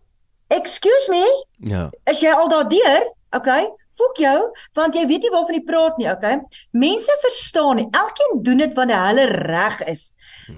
excuse 0.56 1.12
me 1.12 1.22
ja 1.68 1.90
is 2.08 2.24
jy 2.24 2.32
al 2.32 2.48
daardeur 2.48 3.12
okay 3.36 3.68
Fok 3.92 4.16
jou, 4.22 4.38
want 4.78 4.96
jy 4.96 5.02
weet 5.08 5.26
nie 5.26 5.32
waarvan 5.32 5.58
jy 5.58 5.64
praat 5.68 5.98
nie, 6.00 6.08
okay? 6.08 6.38
Mense 6.72 7.16
verstaan 7.20 7.76
nie. 7.76 7.88
Elkeen 7.92 8.38
doen 8.46 8.62
dit 8.64 8.74
wanneer 8.78 9.02
hulle 9.10 9.26
reg 9.32 9.82
is. 9.92 10.06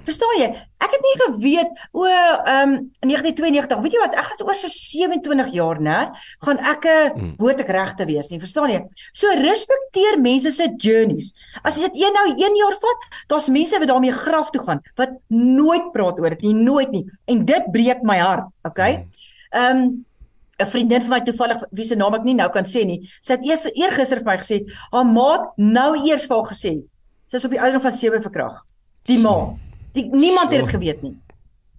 Verstaan 0.06 0.38
jy? 0.38 0.48
Ek 0.84 0.92
het 0.92 1.02
nie 1.04 1.14
geweet 1.22 1.82
o, 1.96 2.04
ehm 2.06 2.74
um, 2.74 2.74
1992, 3.02 3.82
weet 3.84 3.96
jy 3.96 4.02
wat? 4.02 4.16
Ek 4.20 4.28
gaan 4.30 4.46
oor 4.46 4.58
so 4.58 4.70
27 4.70 5.50
jaar, 5.56 5.80
né? 5.82 5.98
Gaan 6.46 6.60
ek 6.60 6.86
'n 6.86 7.10
hmm. 7.10 7.34
hoort 7.40 7.60
ek 7.64 7.74
reg 7.74 7.92
te 7.98 8.06
wees 8.06 8.30
nie, 8.30 8.40
verstaan 8.40 8.70
jy? 8.70 8.80
So 9.12 9.34
respekteer 9.34 10.20
mense 10.20 10.52
se 10.52 10.70
journeys. 10.76 11.32
As 11.62 11.80
dit 11.80 11.94
een 11.94 12.14
nou 12.14 12.26
1 12.30 12.56
jaar 12.62 12.76
vat, 12.78 13.00
daar's 13.28 13.48
mense 13.48 13.78
wat 13.78 13.88
daarmee 13.88 14.12
graf 14.12 14.50
toe 14.50 14.62
gaan 14.62 14.80
wat 14.96 15.10
nooit 15.28 15.92
praat 15.92 16.20
oor 16.20 16.30
dit 16.30 16.42
nie, 16.42 16.54
nooit 16.54 16.90
nie. 16.90 17.04
En 17.26 17.44
dit 17.44 17.70
breek 17.72 18.02
my 18.02 18.18
hart, 18.18 18.46
okay? 18.62 18.92
Hmm. 18.94 19.10
Ehm 19.54 19.76
um, 19.76 20.04
'n 20.60 20.66
vriendin 20.66 21.02
van 21.02 21.10
my 21.10 21.20
toevallig 21.24 21.62
wie 21.70 21.86
se 21.86 21.96
naam 21.96 22.14
ek 22.14 22.24
nie 22.24 22.34
nou 22.34 22.48
kan 22.50 22.64
sê 22.64 22.84
nie. 22.86 23.00
Sy 23.22 23.32
het 23.32 23.44
eers 23.44 23.64
eergister 23.74 24.18
vir 24.18 24.26
my 24.26 24.36
gesê, 24.38 24.64
haar 24.92 25.06
maat 25.06 25.52
nou 25.56 25.94
eers 26.06 26.26
vir 26.26 26.36
haar 26.36 26.50
gesê. 26.52 26.72
Sy 27.26 27.36
is 27.36 27.44
op 27.44 27.50
die 27.50 27.60
ouderdom 27.60 27.82
van 27.82 27.92
7 27.92 28.22
verkrag. 28.22 28.62
Die 29.06 29.18
ma. 29.18 29.54
Die 29.94 30.06
niemand 30.12 30.52
het 30.52 30.60
dit 30.64 30.70
geweet 30.70 31.02
nie. 31.02 31.16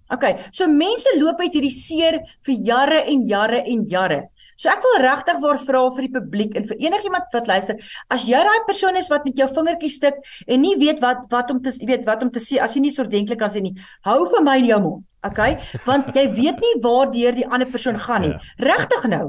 OK, 0.08 0.24
so 0.52 0.68
mense 0.70 1.10
loop 1.18 1.40
uit 1.40 1.52
hierdie 1.52 1.74
seer 1.74 2.20
vir 2.46 2.54
jare 2.54 3.02
en 3.10 3.24
jare 3.26 3.62
en 3.66 3.84
jare. 3.84 4.28
So 4.56 4.70
ek 4.72 4.84
wil 4.84 4.98
regtig 5.04 5.40
waar 5.42 5.58
vra 5.60 5.82
vir 5.96 6.06
die 6.06 6.12
publiek 6.14 6.56
en 6.56 6.66
vir 6.68 6.80
enigiemand 6.88 7.32
wat 7.36 7.48
luister, 7.50 7.80
as 8.12 8.24
jy 8.28 8.40
daai 8.48 8.64
persoon 8.68 8.96
is 8.96 9.10
wat 9.12 9.26
met 9.28 9.36
jou 9.36 9.48
vingertjies 9.52 9.98
stik 10.00 10.20
en 10.46 10.62
nie 10.64 10.76
weet 10.80 11.02
wat 11.04 11.26
wat 11.32 11.52
om 11.52 11.60
te 11.62 11.74
weet 11.84 12.06
wat 12.08 12.24
om 12.24 12.32
te 12.32 12.40
sê 12.40 12.60
as 12.64 12.76
jy 12.76 12.86
nie 12.86 12.94
so 12.96 13.04
denklik 13.04 13.40
kan 13.42 13.52
sê 13.52 13.60
nie, 13.64 13.74
hou 14.08 14.22
vir 14.32 14.44
my 14.46 14.56
in 14.62 14.70
jou 14.70 14.80
mond, 14.84 15.02
okay? 15.28 15.58
Want 15.84 16.14
jy 16.16 16.28
weet 16.38 16.62
nie 16.64 16.76
waar 16.84 17.12
deur 17.12 17.36
die 17.36 17.44
ander 17.46 17.68
persoon 17.68 18.00
gaan 18.00 18.24
nie. 18.24 18.32
Ja. 18.32 18.54
Regtig 18.72 19.04
nou. 19.12 19.26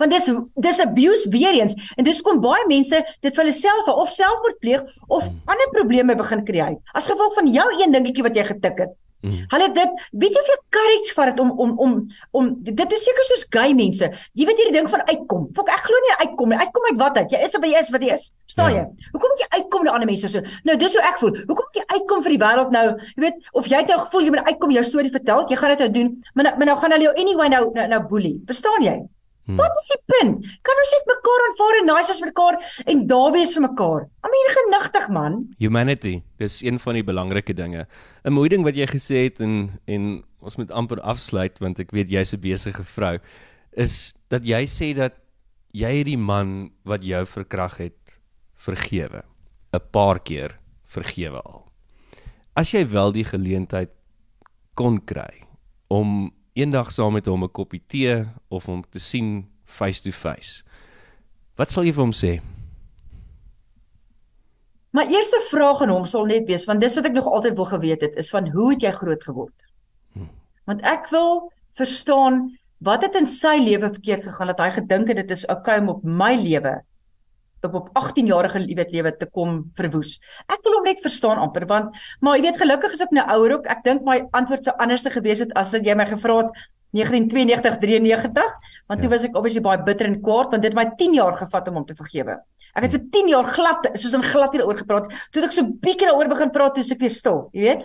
Want 0.00 0.10
dis 0.10 0.26
dis 0.58 0.80
abuse 0.82 1.30
weer 1.30 1.54
eens 1.54 1.78
en 1.94 2.06
dis 2.06 2.22
kom 2.26 2.40
baie 2.42 2.66
mense 2.66 2.98
dit 3.22 3.30
vir 3.30 3.44
hulle 3.44 3.54
self 3.54 3.90
of 3.94 4.10
selfmoord 4.10 4.58
pleeg 4.58 4.82
of 5.06 5.22
hmm. 5.22 5.38
ander 5.46 5.70
probleme 5.76 6.18
begin 6.18 6.42
kry 6.48 6.72
as 6.98 7.06
gevolg 7.06 7.38
van 7.38 7.50
jou 7.54 7.68
een 7.78 7.94
dingetjie 7.94 8.26
wat 8.26 8.34
jy 8.34 8.48
getik 8.50 8.86
het. 8.86 8.98
Mm. 9.24 9.44
Hulle 9.48 9.68
dit 9.72 10.00
weet 10.20 10.34
jy 10.36 10.40
hoeveel 10.42 10.60
courage 10.76 11.12
vat 11.16 11.30
dit 11.30 11.38
om 11.40 11.50
om 11.64 11.70
om 11.84 11.92
om 12.36 12.50
dit 12.66 12.92
is 12.96 13.04
seker 13.08 13.26
soos 13.30 13.44
gay 13.56 13.72
mense. 13.76 14.08
Jy 14.36 14.48
weet 14.48 14.60
hierdie 14.60 14.76
ding 14.76 14.90
van 14.92 15.04
uitkom. 15.08 15.46
Fok 15.56 15.70
ek 15.72 15.86
glo 15.86 16.02
nie 16.04 16.16
uitkom 16.24 16.52
nie. 16.52 16.58
Uitkom 16.60 16.88
uit 16.90 16.98
wat 17.00 17.20
uit? 17.22 17.32
Jy 17.32 17.40
is 17.46 17.56
of 17.56 17.64
jy 17.64 17.80
is 17.80 17.92
wat 17.94 18.04
jy 18.04 18.18
is. 18.18 18.28
Verstaan 18.44 18.74
ja. 18.74 18.82
jy? 18.82 19.08
Hoekom 19.14 19.32
moet 19.32 19.44
jy 19.46 19.48
uitkom 19.56 19.88
na 19.88 19.96
ander 19.96 20.10
mense 20.12 20.32
so? 20.34 20.44
Nou 20.68 20.76
dis 20.84 20.98
hoe 20.98 21.06
ek 21.08 21.22
voel. 21.22 21.32
Hoekom 21.40 21.70
moet 21.70 21.80
jy 21.80 21.86
uitkom 21.96 22.24
vir 22.26 22.36
die 22.36 22.42
wêreld 22.44 22.76
nou? 22.76 22.86
Jy 23.14 23.24
weet 23.24 23.50
of 23.62 23.72
jy 23.72 23.80
het 23.80 23.94
nou 23.94 24.00
gevoel 24.04 24.28
jy 24.28 24.36
moet 24.36 24.52
uitkom 24.52 24.76
jou 24.76 24.84
storie 24.92 25.14
vertel. 25.16 25.48
Jy 25.48 25.60
gaan 25.62 25.74
dit 25.76 25.84
nou 25.86 25.90
doen. 25.96 26.14
Maar 26.34 26.50
nou, 26.50 26.54
maar 26.60 26.72
nou 26.72 26.78
gaan 26.84 26.96
hulle 26.98 27.08
jou 27.08 27.16
anyway 27.24 27.48
nou 27.56 27.64
nou, 27.72 27.88
nou 27.96 28.02
boelie. 28.12 28.36
Verstaan 28.52 28.84
jy? 28.84 28.98
Hmm. 29.44 29.58
Wat 29.60 29.76
is 29.76 29.90
die 29.92 30.00
punt? 30.08 30.46
Kan 30.64 30.78
ons 30.80 30.92
net 30.96 31.08
mekaar 31.10 31.42
aanvaar 31.46 31.78
en 31.80 31.88
nice 31.90 32.12
as 32.14 32.20
mekaar 32.24 32.56
en 32.88 33.06
daar 33.10 33.32
wees 33.34 33.52
vir 33.52 33.64
mekaar? 33.66 34.06
I 34.24 34.30
mean 34.32 34.52
genigtig 34.56 35.08
man. 35.12 35.34
Humanity, 35.60 36.14
dis 36.40 36.62
een 36.64 36.78
van 36.80 36.96
die 36.96 37.04
belangrike 37.04 37.52
dinge. 37.52 37.86
'n 38.24 38.32
Mooi 38.32 38.48
ding 38.48 38.64
wat 38.64 38.74
jy 38.74 38.86
gesê 38.88 39.28
het 39.28 39.40
en 39.40 39.78
en 39.86 40.24
ons 40.40 40.56
moet 40.56 40.70
amper 40.70 41.00
afsluit 41.00 41.58
want 41.60 41.78
ek 41.78 41.92
weet 41.92 42.08
jy's 42.08 42.32
'n 42.32 42.40
besige 42.40 42.84
vrou 42.84 43.18
is 43.76 44.14
dat 44.30 44.44
jy 44.44 44.64
sê 44.64 44.94
dat 44.96 45.12
jy 45.74 45.92
het 45.98 46.06
die 46.06 46.20
man 46.20 46.70
wat 46.84 47.04
jou 47.04 47.24
verkrag 47.26 47.76
het 47.76 48.18
vergewe. 48.56 49.22
'n 49.74 49.80
Paar 49.90 50.20
keer 50.20 50.58
vergewe 50.84 51.40
al. 51.42 51.68
As 52.56 52.70
jy 52.72 52.86
wel 52.88 53.12
die 53.12 53.24
geleentheid 53.24 53.90
kon 54.74 55.00
kry 55.04 55.44
om 55.88 56.32
eendag 56.54 56.92
saam 56.94 57.12
met 57.12 57.26
hom 57.26 57.44
'n 57.44 57.50
koppie 57.50 57.82
tee 57.86 58.24
of 58.48 58.66
hom 58.66 58.82
te 58.90 58.98
sien 58.98 59.50
face 59.64 60.02
to 60.02 60.10
face. 60.10 60.62
Wat 61.56 61.70
sal 61.70 61.84
jy 61.84 61.92
vir 61.92 62.02
hom 62.02 62.12
sê? 62.12 62.40
My 64.90 65.06
eerste 65.10 65.40
vraag 65.50 65.82
aan 65.82 65.90
hom 65.90 66.06
sal 66.06 66.26
net 66.26 66.46
wees 66.46 66.66
want 66.66 66.80
dis 66.80 66.94
wat 66.94 67.06
ek 67.06 67.12
nog 67.12 67.26
altyd 67.26 67.56
wil 67.56 67.66
geweet 67.66 68.00
het 68.00 68.14
is 68.16 68.30
van 68.30 68.50
hoe 68.50 68.70
het 68.70 68.82
jy 68.82 68.90
groot 68.90 69.22
geword? 69.22 69.54
Want 70.64 70.80
ek 70.82 71.10
wil 71.10 71.50
verstaan 71.76 72.58
wat 72.78 73.02
het 73.02 73.14
in 73.14 73.26
sy 73.26 73.56
lewe 73.58 73.90
verkeerd 73.90 74.22
gegaan 74.22 74.46
dat 74.46 74.60
hy 74.60 74.70
gedink 74.70 75.08
het 75.08 75.16
dit 75.16 75.30
is 75.30 75.46
oukei 75.46 75.80
om 75.80 75.88
op 75.88 76.04
my 76.04 76.34
lewe 76.34 76.82
op 77.64 77.74
op 77.80 77.88
18 77.92 78.26
jarige 78.26 78.62
weet 78.64 78.92
lewe 78.92 79.16
te 79.16 79.26
kom 79.26 79.70
verwoes. 79.74 80.18
Ek 80.48 80.62
wil 80.64 80.78
hom 80.78 80.84
net 80.84 81.00
verstaan 81.00 81.38
amper 81.38 81.66
want 81.66 81.96
maar 82.20 82.36
jy 82.36 82.48
weet 82.48 82.60
gelukkig 82.62 82.92
is 82.92 83.02
ek 83.04 83.12
nou 83.16 83.26
ouer 83.36 83.58
ook. 83.58 83.66
Ek 83.66 83.84
dink 83.84 84.04
my 84.04 84.20
antwoord 84.32 84.64
sou 84.64 84.76
anders 84.78 85.04
gewees 85.04 85.44
het 85.44 85.52
as 85.56 85.72
jy 85.72 85.94
my 85.94 86.06
gevra 86.06 86.42
het 86.44 86.64
1992 86.94 87.78
93 87.82 88.50
want 88.86 89.00
toe 89.00 89.10
Ja. 89.10 89.14
was 89.16 89.24
ek 89.24 89.36
obviously 89.36 89.60
baie 89.60 89.82
bitter 89.82 90.06
en 90.06 90.20
kwaad 90.22 90.50
want 90.50 90.62
dit 90.62 90.72
het 90.72 90.78
my 90.78 90.94
10 90.96 91.14
jaar 91.14 91.36
gevat 91.36 91.68
om 91.68 91.74
hom 91.74 91.84
te 91.86 91.94
vergewe. 91.94 92.38
Ek 92.74 92.88
het 92.88 92.96
vir 92.96 93.04
10 93.14 93.28
jaar 93.30 93.46
glad 93.54 93.86
soos 93.94 94.16
in 94.18 94.24
glad 94.26 94.54
hieroor 94.56 94.76
gepraat. 94.78 95.12
Toe 95.30 95.42
het 95.42 95.46
ek 95.46 95.54
so 95.54 95.62
bietjie 95.84 96.08
daaroor 96.08 96.30
begin 96.32 96.50
praat, 96.50 96.74
toe 96.74 96.82
is 96.82 96.90
ek 96.90 97.04
weer 97.04 97.12
stil, 97.14 97.44
jy 97.54 97.68
weet. 97.68 97.84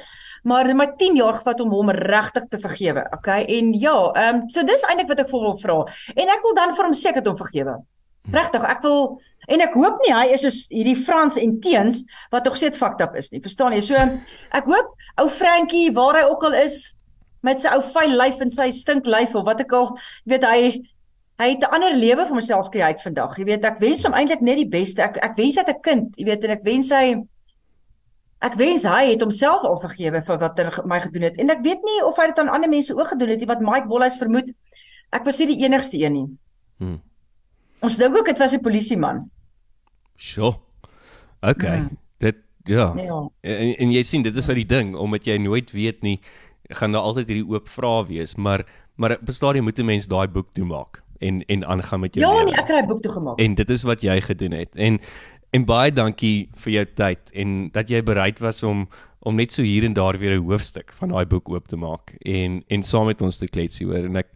Maar 0.49 0.65
dit 0.65 0.73
het 0.73 0.79
my 0.79 0.87
10 0.97 1.19
jaar 1.19 1.37
gevat 1.37 1.61
om 1.61 1.75
hom 1.75 1.91
regtig 1.93 2.47
te 2.49 2.59
vergewe. 2.63 3.03
Okay? 3.19 3.43
En 3.57 3.73
ja, 3.77 3.93
ehm 4.15 4.41
um, 4.41 4.49
so 4.49 4.65
dis 4.65 4.85
eintlik 4.87 5.11
wat 5.11 5.21
ek 5.25 5.29
vir 5.29 5.37
hom 5.37 5.47
wil 5.51 5.59
vra. 5.61 5.77
En 6.15 6.33
ek 6.33 6.45
wil 6.47 6.57
dan 6.57 6.73
vir 6.73 6.89
hom 6.89 6.97
seker 6.97 7.25
hom 7.29 7.37
vergewe. 7.37 7.77
Regtig, 8.31 8.63
ek 8.63 8.81
wil 8.85 9.19
en 9.49 9.61
ek 9.65 9.73
hoop 9.73 9.97
nie 10.03 10.13
hy 10.13 10.25
is 10.35 10.43
soos 10.45 10.59
hierdie 10.69 10.97
Frans 10.97 11.37
en 11.41 11.59
Teens 11.63 12.03
wat 12.31 12.43
tog 12.45 12.57
steeds 12.57 12.77
fucked 12.77 13.01
up 13.01 13.15
is 13.15 13.31
nie. 13.31 13.41
Verstaan 13.41 13.73
jy? 13.73 13.81
So 13.81 13.95
ek 13.95 14.69
hoop 14.69 14.93
ou 15.17 15.27
Frankie 15.29 15.89
waar 15.95 16.21
hy 16.21 16.27
ook 16.29 16.43
al 16.43 16.59
is 16.65 16.95
met 17.41 17.61
sy 17.61 17.71
ou 17.73 17.81
fyn 17.81 18.15
lyf 18.19 18.41
en 18.43 18.51
sy 18.51 18.69
stink 18.75 19.07
lyf 19.07 19.35
of 19.35 19.47
wat 19.47 19.63
ek 19.63 19.73
al, 19.73 19.93
weet 20.29 20.45
hy 20.45 20.61
hy 21.39 21.53
het 21.53 21.63
'n 21.63 21.71
ander 21.71 21.93
lewe 21.95 22.25
vir 22.27 22.35
homself 22.35 22.67
gekry 22.67 22.81
uit 22.81 23.01
vandag. 23.01 23.37
Jy 23.37 23.45
weet, 23.45 23.65
ek 23.65 23.79
wens 23.79 24.03
hom 24.03 24.13
eintlik 24.13 24.41
net 24.41 24.57
die 24.57 24.67
beste. 24.67 25.01
Ek 25.01 25.17
ek 25.23 25.37
wens 25.37 25.55
hy 25.55 25.63
het 25.63 25.75
'n 25.75 25.81
kind, 25.81 26.15
jy 26.17 26.25
weet, 26.25 26.43
en 26.43 26.51
ek 26.51 26.63
wens 26.63 26.89
hy 26.91 27.23
ek 28.41 28.55
wens 28.55 28.83
hy 28.83 29.11
het 29.11 29.21
homself 29.21 29.63
al 29.63 29.79
vergewe 29.79 30.21
vir 30.21 30.37
wat 30.39 30.59
hy 30.59 30.65
my 30.85 30.99
gedoen 30.99 31.23
het. 31.23 31.37
En 31.39 31.49
ek 31.49 31.61
weet 31.61 31.83
nie 31.83 32.03
of 32.03 32.17
hy 32.17 32.27
dit 32.27 32.39
aan 32.39 32.49
ander 32.49 32.69
mense 32.69 32.95
ook 32.95 33.07
gedoen 33.07 33.29
het 33.29 33.39
nie 33.39 33.47
wat 33.47 33.61
Mike 33.61 33.87
Bolhuis 33.87 34.17
vermoed. 34.17 34.51
Ek 35.11 35.25
was 35.25 35.39
nie 35.39 35.47
die 35.47 35.63
enigste 35.65 35.97
een 35.97 36.13
nie. 36.13 36.27
Hmm. 36.77 37.01
Ons 37.81 37.97
dink 37.97 38.17
ook 38.17 38.25
dit 38.25 38.37
was 38.37 38.53
'n 38.53 38.59
polisieman. 38.61 39.29
Sjoe. 40.17 40.55
Okay. 41.41 41.77
Hmm. 41.77 41.97
Dit 42.17 42.35
ja. 42.63 42.93
Nee, 42.93 43.05
ja. 43.05 43.29
En, 43.41 43.75
en 43.77 43.91
jy 43.91 44.03
sien 44.03 44.21
dit 44.21 44.35
is 44.35 44.47
uit 44.49 44.55
die 44.55 44.65
ding 44.77 44.95
omdat 44.95 45.25
jy 45.25 45.37
nooit 45.37 45.71
weet 45.71 46.01
nie 46.01 46.19
gaan 46.69 46.91
daar 46.91 47.01
altyd 47.01 47.27
hierdie 47.27 47.47
oop 47.49 47.67
vrae 47.67 48.05
wees, 48.07 48.35
maar 48.35 48.65
maar 48.95 49.11
op 49.11 49.27
'n 49.27 49.31
stadium 49.31 49.63
moet 49.63 49.79
'n 49.79 49.85
mens 49.85 50.07
daai 50.07 50.27
boek 50.27 50.51
toemaak 50.53 51.01
en 51.19 51.41
en 51.45 51.65
aangaan 51.65 51.99
met 51.99 52.13
jou 52.15 52.25
Ja, 52.25 52.33
lewe. 52.33 52.43
nee, 52.45 52.53
ek 52.53 52.67
het 52.67 52.67
daai 52.67 52.85
boek 52.87 53.01
toegemaak. 53.01 53.39
En 53.39 53.55
dit 53.55 53.69
is 53.69 53.83
wat 53.83 54.01
jy 54.01 54.21
gedoen 54.21 54.51
het. 54.51 54.75
En 54.75 54.99
en 55.51 55.65
baie 55.65 55.91
dankie 55.91 56.49
vir 56.53 56.71
jou 56.73 56.85
tyd 56.93 57.31
en 57.33 57.69
dat 57.71 57.89
jy 57.89 58.03
bereid 58.03 58.39
was 58.39 58.63
om 58.63 58.87
om 59.21 59.35
net 59.35 59.51
so 59.51 59.61
hier 59.61 59.83
en 59.83 59.93
daar 59.93 60.17
weer 60.17 60.37
'n 60.39 60.43
hoofstuk 60.45 60.91
van 60.93 61.09
daai 61.09 61.25
boek 61.25 61.49
oop 61.49 61.67
te 61.67 61.75
maak 61.75 62.13
en 62.25 62.63
en 62.67 62.83
saam 62.83 63.05
met 63.05 63.21
ons 63.21 63.37
te 63.37 63.47
klets 63.47 63.79
hieroor 63.79 64.05
en 64.05 64.15
ek 64.15 64.27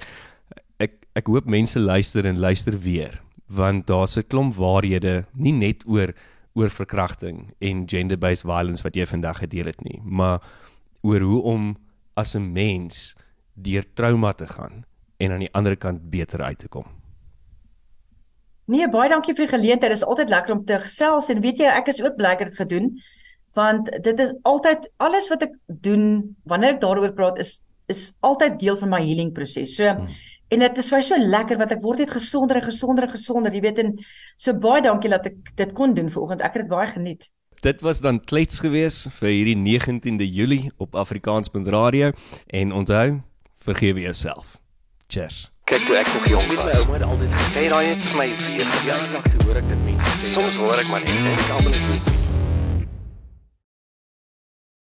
ek 0.80 0.92
ek 1.16 1.28
hoop 1.28 1.46
mense 1.46 1.80
luister 1.80 2.26
en 2.26 2.40
luister 2.40 2.80
weer 2.80 3.22
want 3.48 3.88
daar's 3.88 4.18
'n 4.18 4.28
klomp 4.28 4.56
waarhede 4.56 5.26
nie 5.34 5.54
net 5.54 5.84
oor 5.88 6.14
oor 6.54 6.70
verkrachting 6.70 7.54
en 7.60 7.88
gender-based 7.90 8.46
violence 8.46 8.84
wat 8.84 8.96
jy 8.96 9.06
vandag 9.06 9.40
gedeel 9.40 9.66
het 9.66 9.82
nie, 9.82 10.02
maar 10.04 10.40
oor 11.02 11.20
hoe 11.20 11.42
om 11.42 11.78
as 12.16 12.36
'n 12.36 12.54
mens 12.54 13.16
deur 13.54 13.84
trauma 13.94 14.34
te 14.34 14.48
gaan 14.48 14.86
en 15.18 15.32
aan 15.32 15.40
die 15.40 15.54
ander 15.54 15.76
kant 15.76 16.10
beter 16.10 16.42
uit 16.42 16.60
te 16.60 16.68
kom. 16.68 16.86
Nee, 18.66 18.88
baie 18.90 19.10
dankie 19.10 19.36
vir 19.36 19.46
die 19.46 19.58
geleentheid. 19.58 19.92
Dit 19.92 20.02
is 20.02 20.08
altyd 20.08 20.30
lekker 20.30 20.54
om 20.54 20.66
te 20.66 20.80
gesels 20.80 21.30
en 21.30 21.42
weet 21.42 21.58
jy, 21.58 21.66
ek 21.66 21.88
is 21.88 22.02
ook 22.02 22.16
bly 22.16 22.32
ek 22.36 22.40
het 22.40 22.48
dit 22.48 22.62
gedoen 22.64 23.02
want 23.54 23.90
dit 24.04 24.20
is 24.20 24.34
altyd 24.50 24.88
alles 24.98 25.28
wat 25.30 25.44
ek 25.46 25.58
doen 25.68 26.36
wanneer 26.50 26.76
ek 26.76 26.82
daaroor 26.82 27.14
praat 27.14 27.38
is 27.44 27.62
is 27.92 28.14
altyd 28.24 28.56
deel 28.62 28.78
van 28.80 28.90
my 28.90 29.02
healing 29.04 29.34
proses. 29.36 29.76
So 29.76 29.92
hmm. 29.92 30.08
En 30.50 30.60
dit 30.60 30.78
is 30.78 30.90
vir 30.90 30.98
my 30.98 31.04
so 31.04 31.18
lekker 31.18 31.58
want 31.58 31.72
ek 31.72 31.82
word 31.84 32.04
net 32.04 32.12
gesonder 32.12 32.60
en 32.60 32.66
gesonder 32.68 33.08
en 33.08 33.14
gesonder, 33.14 33.54
jy 33.54 33.62
weet 33.62 33.80
en 33.84 33.94
so 34.38 34.54
baie 34.54 34.82
dankie 34.82 35.10
dat 35.10 35.26
ek 35.32 35.54
dit 35.56 35.72
kon 35.74 35.94
doen 35.94 36.10
vanoggend. 36.10 36.42
Ek 36.42 36.54
het 36.58 36.66
dit 36.66 36.74
baie 36.74 36.90
geniet. 36.92 37.30
Dit 37.64 37.82
was 37.82 38.02
dan 38.04 38.20
klets 38.20 38.60
gewees 38.60 39.08
vir 39.20 39.30
hierdie 39.30 39.56
19de 39.56 40.28
Julie 40.28 40.72
op 40.78 40.96
Afrikaans.radio 41.00 42.12
en 42.48 42.74
onthou, 42.76 43.22
vergewe 43.64 44.04
jouself. 44.04 44.58
Cheers. 45.08 45.50
Kyk 45.64 45.86
toe 45.88 45.96
ek 45.96 46.10
nog 46.12 46.28
jong 46.28 46.50
Weet 46.50 46.60
my 46.60 46.66
was. 46.66 46.82
ouma 46.84 46.94
het 46.98 47.06
altyd 47.08 47.32
gesê, 47.38 47.64
daai 47.72 47.86
het 47.94 48.04
vir 48.10 48.18
my 48.20 48.28
weer 48.42 48.66
ja, 48.68 48.76
gejaag. 48.82 49.32
toe 49.32 49.48
hoor 49.48 49.62
ek 49.62 49.72
dit 49.72 49.86
mense 49.88 50.12
sê. 50.20 50.34
Soms 50.36 50.60
hoor 50.60 50.84
ek 50.84 50.92
maar 50.92 51.08
net 51.08 51.48
en 51.48 51.56
almal 51.56 51.80
het 51.94 52.23